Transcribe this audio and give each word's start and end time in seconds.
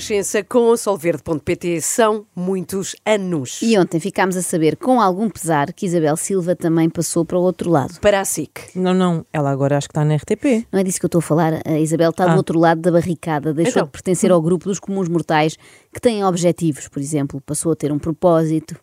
Renascença 0.00 0.44
com 0.44 0.68
o 0.68 0.76
Solverde.pt 0.76 1.80
são 1.80 2.26
muitos 2.36 2.94
anos. 3.06 3.60
E 3.62 3.78
ontem 3.78 3.98
ficámos 3.98 4.36
a 4.36 4.42
saber, 4.42 4.76
com 4.76 5.00
algum 5.00 5.30
pesar, 5.30 5.72
que 5.72 5.86
Isabel 5.86 6.18
Silva 6.18 6.54
também 6.54 6.90
passou 6.90 7.24
para 7.24 7.38
o 7.38 7.40
outro 7.40 7.70
lado. 7.70 7.98
Para 8.00 8.20
a 8.20 8.24
SIC. 8.26 8.72
Não, 8.74 8.92
não, 8.92 9.24
ela 9.32 9.50
agora 9.50 9.78
acho 9.78 9.88
que 9.88 9.92
está 9.92 10.04
na 10.04 10.16
RTP. 10.16 10.66
Não 10.70 10.78
é 10.80 10.84
disso 10.84 10.98
que 11.00 11.06
eu 11.06 11.08
estou 11.08 11.20
a 11.20 11.22
falar. 11.22 11.62
A 11.64 11.78
Isabel 11.78 12.10
está 12.10 12.26
do 12.26 12.32
Ah. 12.32 12.36
outro 12.36 12.58
lado 12.58 12.82
da 12.82 12.92
barricada, 12.92 13.54
deixou 13.54 13.70
Então. 13.70 13.84
de 13.86 13.90
pertencer 13.90 14.30
ao 14.30 14.42
grupo 14.42 14.66
dos 14.66 14.78
comuns 14.78 15.08
mortais 15.08 15.56
que 15.94 15.98
têm 16.00 16.22
objetivos, 16.22 16.88
por 16.88 17.00
exemplo, 17.00 17.40
passou 17.40 17.72
a 17.72 17.76
ter 17.76 17.90
um 17.90 17.98
propósito, 17.98 18.76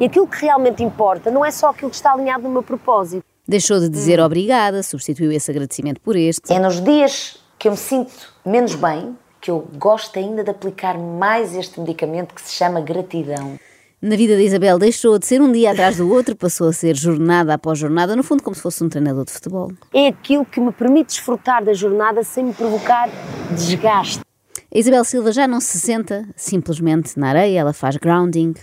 E 0.00 0.06
aquilo 0.06 0.26
que 0.26 0.40
realmente 0.40 0.82
importa 0.82 1.30
não 1.30 1.44
é 1.44 1.52
só 1.52 1.68
aquilo 1.68 1.90
que 1.90 1.96
está 1.96 2.12
alinhado 2.12 2.42
no 2.42 2.50
meu 2.50 2.62
propósito. 2.64 3.22
deixou 3.46 3.78
de 3.78 3.88
dizer 3.88 4.18
obrigada, 4.18 4.82
substituiu 4.82 5.30
esse 5.30 5.48
agradecimento 5.50 6.00
por 6.00 6.16
este. 6.16 6.52
É 6.52 6.58
nos 6.58 6.80
dias 6.82 7.36
que 7.56 7.68
eu 7.68 7.72
me 7.72 7.78
sinto 7.78 8.10
menos 8.44 8.74
bem 8.74 9.16
que 9.40 9.50
eu 9.50 9.66
gosto 9.76 10.18
ainda 10.18 10.44
de 10.44 10.50
aplicar 10.50 10.98
mais 10.98 11.54
este 11.54 11.80
medicamento 11.80 12.34
que 12.34 12.42
se 12.42 12.52
chama 12.52 12.80
gratidão. 12.80 13.58
Na 14.02 14.16
vida 14.16 14.34
de 14.34 14.42
Isabel 14.42 14.78
deixou 14.78 15.18
de 15.18 15.26
ser 15.26 15.42
um 15.42 15.52
dia 15.52 15.72
atrás 15.72 15.98
do 15.98 16.10
outro, 16.10 16.34
passou 16.34 16.68
a 16.68 16.72
ser 16.72 16.96
jornada 16.96 17.52
após 17.52 17.78
jornada, 17.78 18.16
no 18.16 18.22
fundo 18.22 18.42
como 18.42 18.56
se 18.56 18.62
fosse 18.62 18.82
um 18.82 18.88
treinador 18.88 19.26
de 19.26 19.32
futebol. 19.32 19.70
É 19.92 20.08
aquilo 20.08 20.44
que 20.44 20.58
me 20.58 20.72
permite 20.72 21.08
desfrutar 21.08 21.62
da 21.62 21.74
jornada 21.74 22.22
sem 22.22 22.44
me 22.44 22.54
provocar 22.54 23.10
desgaste. 23.50 24.20
A 24.74 24.78
Isabel 24.78 25.04
Silva 25.04 25.32
já 25.32 25.46
não 25.46 25.60
se 25.60 25.78
senta 25.78 26.26
simplesmente 26.34 27.18
na 27.18 27.28
areia, 27.28 27.60
ela 27.60 27.72
faz 27.72 27.96
grounding. 27.96 28.54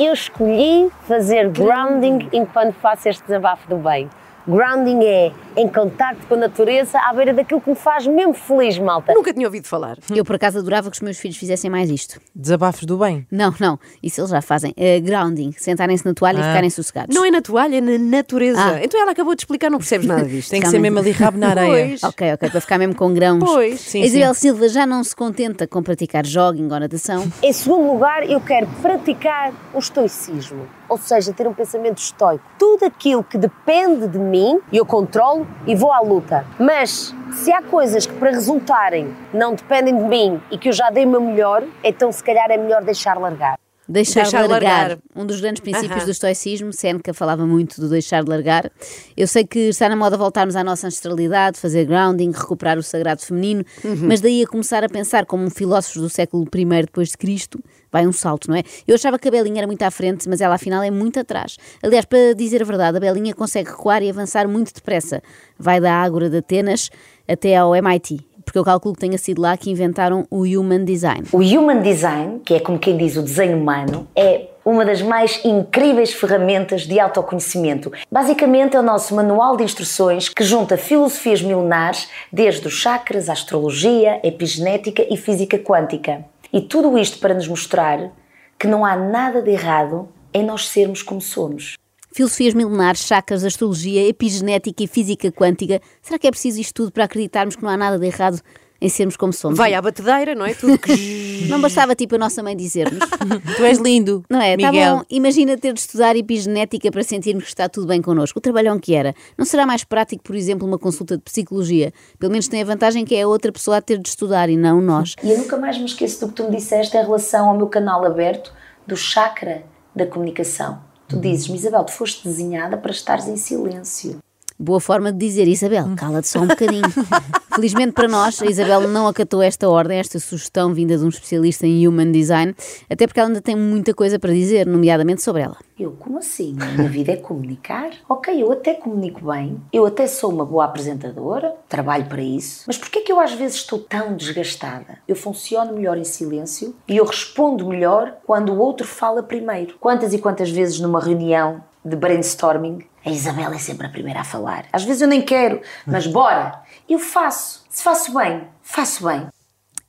Eu 0.00 0.14
escolhi 0.14 0.88
fazer 1.06 1.50
grounding 1.50 2.30
enquanto 2.32 2.74
faço 2.74 3.08
este 3.08 3.22
desabafo 3.24 3.68
do 3.68 3.76
bem. 3.76 4.08
Grounding 4.46 5.04
é 5.04 5.32
em 5.56 5.68
contacto 5.68 6.26
com 6.26 6.34
a 6.34 6.38
natureza 6.38 6.98
à 6.98 7.12
beira 7.12 7.32
daquilo 7.32 7.60
que 7.60 7.70
me 7.70 7.76
faz 7.76 8.06
mesmo 8.06 8.34
feliz, 8.34 8.78
malta. 8.78 9.12
Nunca 9.14 9.32
tinha 9.32 9.46
ouvido 9.46 9.66
falar. 9.68 9.98
Eu 10.14 10.24
por 10.24 10.36
acaso 10.36 10.58
adorava 10.58 10.90
que 10.90 10.96
os 10.96 11.00
meus 11.00 11.18
filhos 11.18 11.36
fizessem 11.36 11.70
mais 11.70 11.88
isto. 11.90 12.20
Desabafos 12.34 12.84
do 12.84 12.96
bem. 12.98 13.26
Não, 13.30 13.54
não, 13.60 13.78
isso 14.02 14.20
eles 14.20 14.30
já 14.30 14.40
fazem. 14.42 14.72
É 14.76 14.98
grounding, 14.98 15.52
sentarem-se 15.56 16.04
na 16.04 16.14
toalha 16.14 16.38
e 16.38 16.40
Ah. 16.40 16.48
ficarem 16.48 16.70
sossegados. 16.70 17.14
Não 17.14 17.24
é 17.24 17.30
na 17.30 17.40
toalha, 17.42 17.76
é 17.76 17.80
na 17.80 17.98
natureza. 17.98 18.60
Ah. 18.60 18.80
Então 18.84 19.00
ela 19.00 19.12
acabou 19.12 19.34
de 19.34 19.42
explicar, 19.42 19.70
não 19.70 19.78
percebes 19.78 20.06
nada 20.06 20.24
disto. 20.24 20.50
Tem 20.50 20.60
que 20.60 20.68
ser 20.68 20.78
mesmo 20.78 20.98
ali 20.98 21.10
rabo 21.12 21.38
na 21.38 21.48
areia. 21.50 21.86
Pois. 21.88 22.02
Ok, 22.02 22.32
ok, 22.32 22.50
para 22.50 22.60
ficar 22.60 22.78
mesmo 22.78 22.94
com 22.94 23.12
grãos. 23.14 23.44
Pois, 23.44 23.80
sim, 23.80 24.02
a 24.02 24.06
Isabel 24.06 24.34
sim. 24.34 24.40
Silva 24.40 24.68
já 24.68 24.86
não 24.86 25.04
se 25.04 25.14
contenta 25.14 25.66
com 25.66 25.82
praticar 25.82 26.24
jogging 26.26 26.64
ou 26.72 26.80
natação. 26.80 27.30
Em 27.42 27.52
segundo 27.52 27.92
lugar, 27.92 28.28
eu 28.28 28.40
quero 28.40 28.66
praticar 28.80 29.52
o 29.74 29.78
estoicismo, 29.78 30.66
ou 30.92 30.98
seja, 30.98 31.32
ter 31.32 31.48
um 31.48 31.54
pensamento 31.54 31.96
estoico. 31.96 32.44
Tudo 32.58 32.84
aquilo 32.84 33.24
que 33.24 33.38
depende 33.38 34.06
de 34.06 34.18
mim, 34.18 34.60
eu 34.70 34.84
controlo 34.84 35.46
e 35.66 35.74
vou 35.74 35.90
à 35.90 36.00
luta. 36.00 36.44
Mas 36.58 37.14
se 37.32 37.50
há 37.50 37.62
coisas 37.62 38.04
que 38.04 38.12
para 38.12 38.30
resultarem 38.30 39.16
não 39.32 39.54
dependem 39.54 39.96
de 39.96 40.04
mim 40.04 40.38
e 40.50 40.58
que 40.58 40.68
eu 40.68 40.72
já 40.74 40.90
dei 40.90 41.06
meu 41.06 41.20
melhor, 41.20 41.64
então 41.82 42.12
se 42.12 42.22
calhar 42.22 42.50
é 42.50 42.58
melhor 42.58 42.84
deixar 42.84 43.18
largar. 43.18 43.58
Deixar, 43.92 44.22
Deixar 44.22 44.42
de 44.44 44.48
largar. 44.48 44.88
largar. 44.88 44.98
Um 45.14 45.26
dos 45.26 45.40
grandes 45.40 45.60
princípios 45.60 46.04
do 46.04 46.10
estoicismo, 46.10 46.72
Seneca 46.72 47.12
falava 47.12 47.46
muito 47.46 47.80
do 47.80 47.88
deixar 47.88 48.24
de 48.24 48.30
largar. 48.30 48.70
Eu 49.16 49.26
sei 49.28 49.44
que 49.44 49.58
está 49.68 49.88
na 49.88 49.94
moda 49.96 50.16
voltarmos 50.16 50.56
à 50.56 50.64
nossa 50.64 50.86
ancestralidade, 50.86 51.58
fazer 51.58 51.84
grounding, 51.84 52.30
recuperar 52.30 52.78
o 52.78 52.82
sagrado 52.82 53.20
feminino, 53.22 53.64
Uhum. 53.84 53.96
mas 54.08 54.20
daí 54.20 54.42
a 54.42 54.46
começar 54.46 54.82
a 54.82 54.88
pensar 54.88 55.26
como 55.26 55.44
um 55.44 55.50
filósofo 55.50 56.00
do 56.00 56.08
século 56.08 56.44
I 56.54 56.64
depois 56.82 57.10
de 57.10 57.18
Cristo, 57.18 57.60
vai 57.90 58.06
um 58.06 58.12
salto, 58.12 58.48
não 58.48 58.56
é? 58.56 58.62
Eu 58.88 58.94
achava 58.94 59.18
que 59.18 59.28
a 59.28 59.30
Belinha 59.30 59.58
era 59.58 59.66
muito 59.66 59.82
à 59.82 59.90
frente, 59.90 60.26
mas 60.28 60.40
ela 60.40 60.54
afinal 60.54 60.82
é 60.82 60.90
muito 60.90 61.20
atrás. 61.20 61.58
Aliás, 61.82 62.06
para 62.06 62.32
dizer 62.34 62.62
a 62.62 62.64
verdade, 62.64 62.96
a 62.96 63.00
Belinha 63.00 63.34
consegue 63.34 63.68
recuar 63.70 64.02
e 64.02 64.08
avançar 64.08 64.48
muito 64.48 64.72
depressa. 64.72 65.22
Vai 65.58 65.80
da 65.80 65.92
Ágora 65.92 66.30
de 66.30 66.38
Atenas 66.38 66.88
até 67.28 67.56
ao 67.56 67.74
MIT, 67.76 68.26
porque 68.44 68.58
eu 68.58 68.64
calculo 68.64 68.94
que 68.94 69.00
tenha 69.00 69.18
sido 69.18 69.40
lá 69.40 69.56
que 69.56 69.70
inventaram 69.70 70.26
o 70.30 70.42
Human 70.42 70.84
Design. 70.84 71.24
O 71.32 71.38
Human 71.38 71.80
Design, 71.80 72.40
que 72.44 72.54
é 72.54 72.60
como 72.60 72.78
quem 72.78 72.96
diz 72.96 73.16
o 73.16 73.22
desenho 73.22 73.56
humano, 73.56 74.06
é 74.14 74.48
uma 74.64 74.84
das 74.84 75.02
mais 75.02 75.40
incríveis 75.44 76.12
ferramentas 76.12 76.82
de 76.82 77.00
autoconhecimento. 77.00 77.92
Basicamente 78.10 78.76
é 78.76 78.80
o 78.80 78.82
nosso 78.82 79.14
manual 79.14 79.56
de 79.56 79.64
instruções 79.64 80.28
que 80.28 80.44
junta 80.44 80.76
filosofias 80.76 81.42
milenares, 81.42 82.08
desde 82.32 82.66
os 82.66 82.74
chakras, 82.74 83.28
a 83.28 83.32
astrologia, 83.32 84.20
a 84.22 84.26
epigenética 84.26 85.04
e 85.10 85.16
física 85.16 85.58
quântica. 85.58 86.24
E 86.52 86.60
tudo 86.60 86.96
isto 86.96 87.18
para 87.18 87.34
nos 87.34 87.48
mostrar 87.48 88.12
que 88.58 88.68
não 88.68 88.84
há 88.84 88.94
nada 88.94 89.42
de 89.42 89.50
errado 89.50 90.08
em 90.32 90.44
nós 90.44 90.68
sermos 90.68 91.02
como 91.02 91.20
somos. 91.20 91.74
Filosofias 92.14 92.52
milenares, 92.52 93.00
chakras, 93.00 93.42
astrologia, 93.42 94.06
epigenética 94.06 94.82
e 94.82 94.86
física 94.86 95.32
quântica. 95.32 95.80
Será 96.02 96.18
que 96.18 96.26
é 96.26 96.30
preciso 96.30 96.60
isto 96.60 96.74
tudo 96.74 96.92
para 96.92 97.04
acreditarmos 97.04 97.56
que 97.56 97.62
não 97.62 97.70
há 97.70 97.76
nada 97.76 97.98
de 97.98 98.06
errado 98.06 98.38
em 98.78 98.88
sermos 98.90 99.16
como 99.16 99.32
somos? 99.32 99.56
Vai 99.56 99.72
à 99.72 99.80
batedeira, 99.80 100.34
não 100.34 100.44
é? 100.44 100.52
Tudo 100.52 100.76
que... 100.78 101.22
Não 101.48 101.60
bastava 101.60 101.94
tipo 101.94 102.14
a 102.14 102.18
nossa 102.18 102.42
mãe 102.42 102.56
dizer-nos. 102.56 102.98
Tu 103.56 103.64
és 103.64 103.78
lindo. 103.78 104.24
Não 104.30 104.40
é? 104.40 104.56
Tá 104.56 104.70
Miguel. 104.70 104.96
bom, 104.98 105.04
imagina 105.10 105.56
ter 105.56 105.72
de 105.72 105.80
estudar 105.80 106.14
epigenética 106.14 106.90
para 106.90 107.02
sentirmos 107.02 107.44
que 107.44 107.50
está 107.50 107.68
tudo 107.68 107.86
bem 107.86 108.00
connosco. 108.00 108.38
O 108.38 108.42
trabalhão 108.42 108.78
que 108.78 108.94
era. 108.94 109.12
Não 109.36 109.44
será 109.44 109.66
mais 109.66 109.82
prático, 109.82 110.22
por 110.22 110.36
exemplo, 110.36 110.66
uma 110.66 110.78
consulta 110.78 111.16
de 111.16 111.22
psicologia? 111.22 111.92
Pelo 112.18 112.30
menos 112.30 112.46
tem 112.46 112.62
a 112.62 112.64
vantagem 112.64 113.04
que 113.04 113.14
é 113.14 113.22
a 113.22 113.28
outra 113.28 113.50
pessoa 113.50 113.78
a 113.78 113.82
ter 113.82 113.98
de 113.98 114.08
estudar 114.08 114.48
e 114.48 114.56
não 114.56 114.80
nós. 114.80 115.16
E 115.22 115.30
eu 115.30 115.38
nunca 115.38 115.56
mais 115.56 115.76
me 115.78 115.84
esqueço 115.84 116.20
do 116.20 116.28
que 116.28 116.34
tu 116.34 116.44
me 116.44 116.56
disseste 116.56 116.96
em 116.96 117.00
relação 117.00 117.48
ao 117.48 117.56
meu 117.56 117.66
canal 117.66 118.04
aberto 118.04 118.52
do 118.86 118.96
chakra 118.96 119.64
da 119.96 120.06
comunicação. 120.06 120.91
Tu 121.12 121.20
dizes, 121.20 121.46
Isabel, 121.48 121.84
tu 121.84 121.92
foste 121.92 122.26
desenhada 122.26 122.78
para 122.78 122.90
estares 122.90 123.28
em 123.28 123.36
silêncio. 123.36 124.18
Boa 124.62 124.78
forma 124.78 125.10
de 125.10 125.18
dizer, 125.18 125.48
Isabel, 125.48 125.86
cala-te 125.96 126.28
só 126.28 126.38
um 126.38 126.46
bocadinho. 126.46 126.84
Felizmente 127.52 127.92
para 127.92 128.06
nós, 128.06 128.40
a 128.40 128.46
Isabel 128.46 128.86
não 128.86 129.08
acatou 129.08 129.42
esta 129.42 129.68
ordem, 129.68 129.98
esta 129.98 130.20
sugestão 130.20 130.72
vinda 130.72 130.96
de 130.96 131.04
um 131.04 131.08
especialista 131.08 131.66
em 131.66 131.86
Human 131.86 132.12
Design, 132.12 132.54
até 132.88 133.08
porque 133.08 133.18
ela 133.18 133.28
ainda 133.28 133.42
tem 133.42 133.56
muita 133.56 133.92
coisa 133.92 134.20
para 134.20 134.32
dizer, 134.32 134.64
nomeadamente 134.64 135.20
sobre 135.20 135.42
ela. 135.42 135.56
Eu, 135.76 135.90
como 135.98 136.18
assim? 136.18 136.56
A 136.60 136.66
minha 136.66 136.88
vida 136.88 137.10
é 137.10 137.16
comunicar? 137.16 137.90
Ok, 138.08 138.40
eu 138.40 138.52
até 138.52 138.74
comunico 138.74 139.32
bem, 139.32 139.60
eu 139.72 139.84
até 139.84 140.06
sou 140.06 140.30
uma 140.30 140.46
boa 140.46 140.64
apresentadora, 140.64 141.56
trabalho 141.68 142.04
para 142.04 142.22
isso, 142.22 142.62
mas 142.68 142.78
porquê 142.78 143.00
é 143.00 143.02
que 143.02 143.10
eu 143.10 143.18
às 143.18 143.32
vezes 143.32 143.56
estou 143.56 143.80
tão 143.80 144.14
desgastada? 144.14 144.98
Eu 145.08 145.16
funciono 145.16 145.74
melhor 145.74 145.98
em 145.98 146.04
silêncio 146.04 146.72
e 146.86 146.96
eu 146.96 147.04
respondo 147.04 147.66
melhor 147.66 148.14
quando 148.24 148.52
o 148.52 148.58
outro 148.60 148.86
fala 148.86 149.24
primeiro. 149.24 149.74
Quantas 149.80 150.14
e 150.14 150.18
quantas 150.18 150.50
vezes 150.50 150.78
numa 150.78 151.00
reunião 151.00 151.64
de 151.84 151.96
brainstorming 151.96 152.84
a 153.04 153.10
Isabela 153.10 153.56
é 153.56 153.58
sempre 153.58 153.86
a 153.86 153.90
primeira 153.90 154.20
a 154.20 154.24
falar. 154.24 154.66
Às 154.72 154.84
vezes 154.84 155.02
eu 155.02 155.08
nem 155.08 155.22
quero, 155.22 155.60
mas 155.86 156.06
bora! 156.06 156.62
Eu 156.88 156.98
faço. 156.98 157.64
Se 157.68 157.82
faço 157.82 158.14
bem, 158.14 158.46
faço 158.62 159.04
bem. 159.04 159.26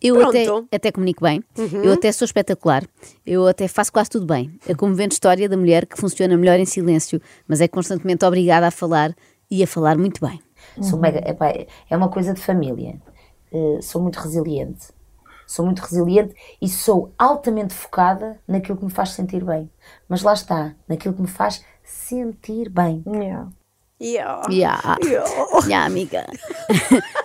Eu 0.02 0.28
até, 0.28 0.46
até 0.70 0.92
comunico 0.92 1.24
bem, 1.24 1.42
eu 1.82 1.94
até 1.94 2.12
sou 2.12 2.26
espetacular, 2.26 2.84
eu 3.26 3.48
até 3.48 3.70
faço 3.70 3.90
quase 3.94 4.10
tudo 4.10 4.26
bem. 4.26 4.60
A 4.70 4.76
comovente 4.76 5.14
história 5.14 5.48
da 5.48 5.56
mulher 5.56 5.86
que 5.86 5.98
funciona 5.98 6.36
melhor 6.36 6.60
em 6.60 6.66
silêncio, 6.66 7.22
mas 7.48 7.62
é 7.62 7.70
constantemente 7.70 8.26
obrigada 8.26 8.68
a 8.68 8.72
falar 8.72 9.16
e 9.50 9.64
a 9.64 9.68
falar 9.68 9.98
muito 9.98 10.20
bem. 10.20 10.42
Sou 10.82 11.00
mega, 11.00 11.20
epá, 11.26 11.54
é 11.90 11.96
uma 11.96 12.10
coisa 12.10 12.34
de 12.34 12.42
família. 12.42 13.00
Eh, 13.54 13.80
sou 13.82 14.02
muito 14.02 14.18
resiliente. 14.18 14.88
Sou 15.48 15.64
muito 15.64 15.80
resiliente 15.80 16.34
e 16.62 16.68
sou 16.68 17.14
altamente 17.18 17.74
focada 17.74 18.40
naquilo 18.46 18.78
que 18.78 18.86
me 18.86 18.92
faz 18.92 19.12
sentir 19.12 19.44
bem. 19.46 19.70
Mas 20.10 20.22
lá 20.22 20.34
está, 20.34 20.76
naquilo 20.88 21.14
que 21.14 21.22
me 21.22 21.28
faz 21.28 21.64
sentir 21.84 22.70
bem. 22.70 23.04
Yeah. 24.02 24.42
Ya, 24.52 24.98
ya, 25.70 25.86
amiga. 25.86 26.26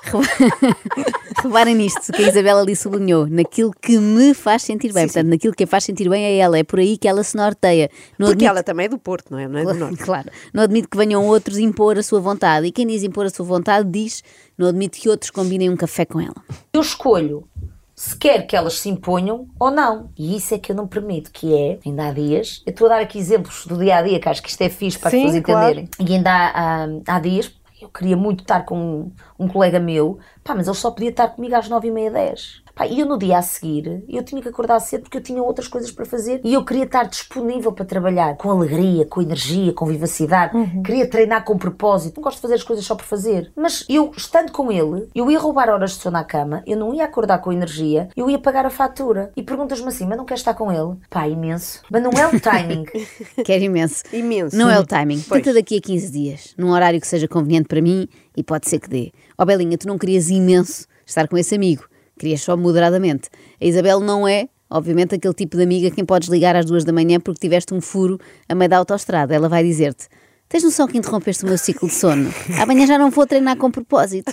Reparem 1.42 1.74
nisto 1.74 2.12
que 2.12 2.24
a 2.24 2.28
Isabela 2.28 2.60
ali 2.62 2.76
sublinhou, 2.76 3.26
naquilo 3.26 3.72
que 3.72 3.98
me 3.98 4.32
faz 4.34 4.62
sentir 4.62 4.92
bem. 4.92 5.06
Portanto, 5.06 5.26
naquilo 5.28 5.54
que 5.54 5.64
a 5.64 5.66
faz 5.66 5.84
sentir 5.84 6.08
bem 6.08 6.24
é 6.24 6.36
ela, 6.36 6.58
é 6.58 6.62
por 6.62 6.78
aí 6.78 6.96
que 6.96 7.08
ela 7.08 7.22
se 7.24 7.36
norteia. 7.36 7.90
Não 8.18 8.28
Porque 8.28 8.44
admite- 8.44 8.46
ela 8.46 8.62
também 8.62 8.86
é 8.86 8.88
do 8.88 8.98
Porto, 8.98 9.30
não 9.32 9.38
é? 9.38 9.48
Não 9.48 9.58
é 9.58 9.64
do 9.64 9.74
Norte. 9.74 9.96
Claro, 10.04 10.30
não 10.52 10.62
admite 10.62 10.88
que 10.88 10.96
venham 10.96 11.26
outros 11.26 11.58
impor 11.58 11.98
a 11.98 12.02
sua 12.02 12.20
vontade. 12.20 12.66
E 12.66 12.72
quem 12.72 12.86
diz 12.86 13.02
impor 13.02 13.26
a 13.26 13.30
sua 13.30 13.44
vontade 13.44 13.88
diz 13.90 14.22
não 14.56 14.68
admite 14.68 15.00
que 15.00 15.08
outros 15.08 15.30
combinem 15.30 15.70
um 15.70 15.76
café 15.76 16.04
com 16.04 16.20
ela. 16.20 16.36
Eu 16.72 16.80
escolho 16.80 17.48
se 17.98 18.16
quer 18.16 18.46
que 18.46 18.54
elas 18.54 18.78
se 18.78 18.88
imponham 18.88 19.48
ou 19.58 19.72
não. 19.72 20.08
E 20.16 20.36
isso 20.36 20.54
é 20.54 20.58
que 20.58 20.70
eu 20.70 20.76
não 20.76 20.86
permito, 20.86 21.32
que 21.32 21.52
é, 21.52 21.80
ainda 21.84 22.06
há 22.06 22.12
dias, 22.12 22.62
eu 22.64 22.70
estou 22.70 22.86
a 22.86 22.90
dar 22.90 23.00
aqui 23.00 23.18
exemplos 23.18 23.66
do 23.66 23.76
dia 23.76 23.96
a 23.96 24.02
dia, 24.02 24.20
que 24.20 24.28
acho 24.28 24.40
que 24.40 24.48
isto 24.48 24.62
é 24.62 24.68
fixe 24.68 24.96
para 24.96 25.10
Sim, 25.10 25.16
as 25.16 25.24
pessoas 25.24 25.44
claro. 25.44 25.70
entenderem. 25.80 25.90
E 25.98 26.14
ainda 26.14 26.30
há, 26.30 26.84
há, 26.84 26.86
há 27.08 27.18
dias, 27.18 27.50
eu 27.82 27.88
queria 27.88 28.16
muito 28.16 28.42
estar 28.42 28.64
com 28.64 28.78
um, 28.78 29.12
um 29.36 29.48
colega 29.48 29.80
meu, 29.80 30.20
pá, 30.44 30.54
mas 30.54 30.68
ele 30.68 30.76
só 30.76 30.92
podia 30.92 31.10
estar 31.10 31.26
comigo 31.26 31.56
às 31.56 31.68
nove 31.68 31.88
e 31.88 31.90
meia, 31.90 32.12
dez. 32.12 32.62
Pá, 32.78 32.86
e 32.86 33.00
eu 33.00 33.06
no 33.06 33.18
dia 33.18 33.38
a 33.38 33.42
seguir, 33.42 34.04
eu 34.08 34.22
tinha 34.22 34.40
que 34.40 34.48
acordar 34.48 34.78
cedo 34.78 35.02
porque 35.02 35.18
eu 35.18 35.20
tinha 35.20 35.42
outras 35.42 35.66
coisas 35.66 35.90
para 35.90 36.04
fazer 36.04 36.40
e 36.44 36.54
eu 36.54 36.64
queria 36.64 36.84
estar 36.84 37.02
disponível 37.02 37.72
para 37.72 37.84
trabalhar 37.84 38.36
com 38.36 38.52
alegria, 38.52 39.04
com 39.04 39.20
energia, 39.20 39.72
com 39.72 39.84
vivacidade. 39.84 40.52
Queria 40.84 41.10
treinar 41.10 41.44
com 41.44 41.58
propósito. 41.58 42.18
Não 42.18 42.22
gosto 42.22 42.36
de 42.36 42.42
fazer 42.42 42.54
as 42.54 42.62
coisas 42.62 42.84
só 42.84 42.94
por 42.94 43.04
fazer. 43.04 43.50
Mas 43.56 43.84
eu, 43.88 44.12
estando 44.16 44.52
com 44.52 44.70
ele, 44.70 45.08
eu 45.12 45.28
ia 45.28 45.40
roubar 45.40 45.68
horas 45.68 45.90
de 45.90 45.96
sono 45.96 46.18
à 46.18 46.22
cama, 46.22 46.62
eu 46.68 46.76
não 46.76 46.94
ia 46.94 47.04
acordar 47.04 47.38
com 47.38 47.52
energia, 47.52 48.10
eu 48.16 48.30
ia 48.30 48.38
pagar 48.38 48.64
a 48.64 48.70
fatura. 48.70 49.32
E 49.36 49.42
perguntas-me 49.42 49.88
assim, 49.88 50.06
mas 50.06 50.16
não 50.16 50.24
queres 50.24 50.42
estar 50.42 50.54
com 50.54 50.70
ele? 50.70 50.96
Pá, 51.10 51.26
imenso. 51.26 51.82
Mas 51.90 52.00
não 52.00 52.12
é 52.12 52.28
o 52.28 52.38
timing. 52.38 52.84
Quero 53.44 53.64
imenso. 53.64 54.04
Imenso. 54.12 54.56
Não 54.56 54.70
é 54.70 54.78
o 54.78 54.86
timing. 54.86 55.20
Pois. 55.28 55.42
Tenta 55.42 55.52
daqui 55.52 55.78
a 55.78 55.80
15 55.80 56.12
dias, 56.12 56.54
num 56.56 56.70
horário 56.70 57.00
que 57.00 57.08
seja 57.08 57.26
conveniente 57.26 57.66
para 57.66 57.82
mim 57.82 58.06
e 58.36 58.44
pode 58.44 58.68
ser 58.68 58.78
que 58.78 58.88
dê. 58.88 59.10
Ó 59.36 59.44
Belinha, 59.44 59.76
tu 59.76 59.88
não 59.88 59.98
querias 59.98 60.30
imenso 60.30 60.86
estar 61.04 61.26
com 61.26 61.36
esse 61.36 61.56
amigo, 61.56 61.84
querias 62.18 62.42
só 62.42 62.56
moderadamente. 62.56 63.30
A 63.60 63.64
Isabel 63.64 64.00
não 64.00 64.28
é, 64.28 64.48
obviamente, 64.68 65.14
aquele 65.14 65.34
tipo 65.34 65.56
de 65.56 65.62
amiga 65.62 65.90
quem 65.90 66.04
podes 66.04 66.28
ligar 66.28 66.54
às 66.56 66.66
duas 66.66 66.84
da 66.84 66.92
manhã 66.92 67.18
porque 67.20 67.40
tiveste 67.40 67.72
um 67.72 67.80
furo 67.80 68.18
a 68.48 68.54
meio 68.54 68.68
da 68.68 68.78
autostrada. 68.78 69.34
Ela 69.34 69.48
vai 69.48 69.62
dizer-te. 69.62 70.08
Tens 70.48 70.64
noção 70.64 70.88
que 70.88 70.96
interrompeste 70.96 71.44
o 71.44 71.46
meu 71.46 71.58
ciclo 71.58 71.88
de 71.88 71.94
sono? 71.94 72.32
Amanhã 72.58 72.86
já 72.86 72.96
não 72.96 73.10
vou 73.10 73.26
treinar 73.26 73.58
com 73.58 73.70
propósito. 73.70 74.32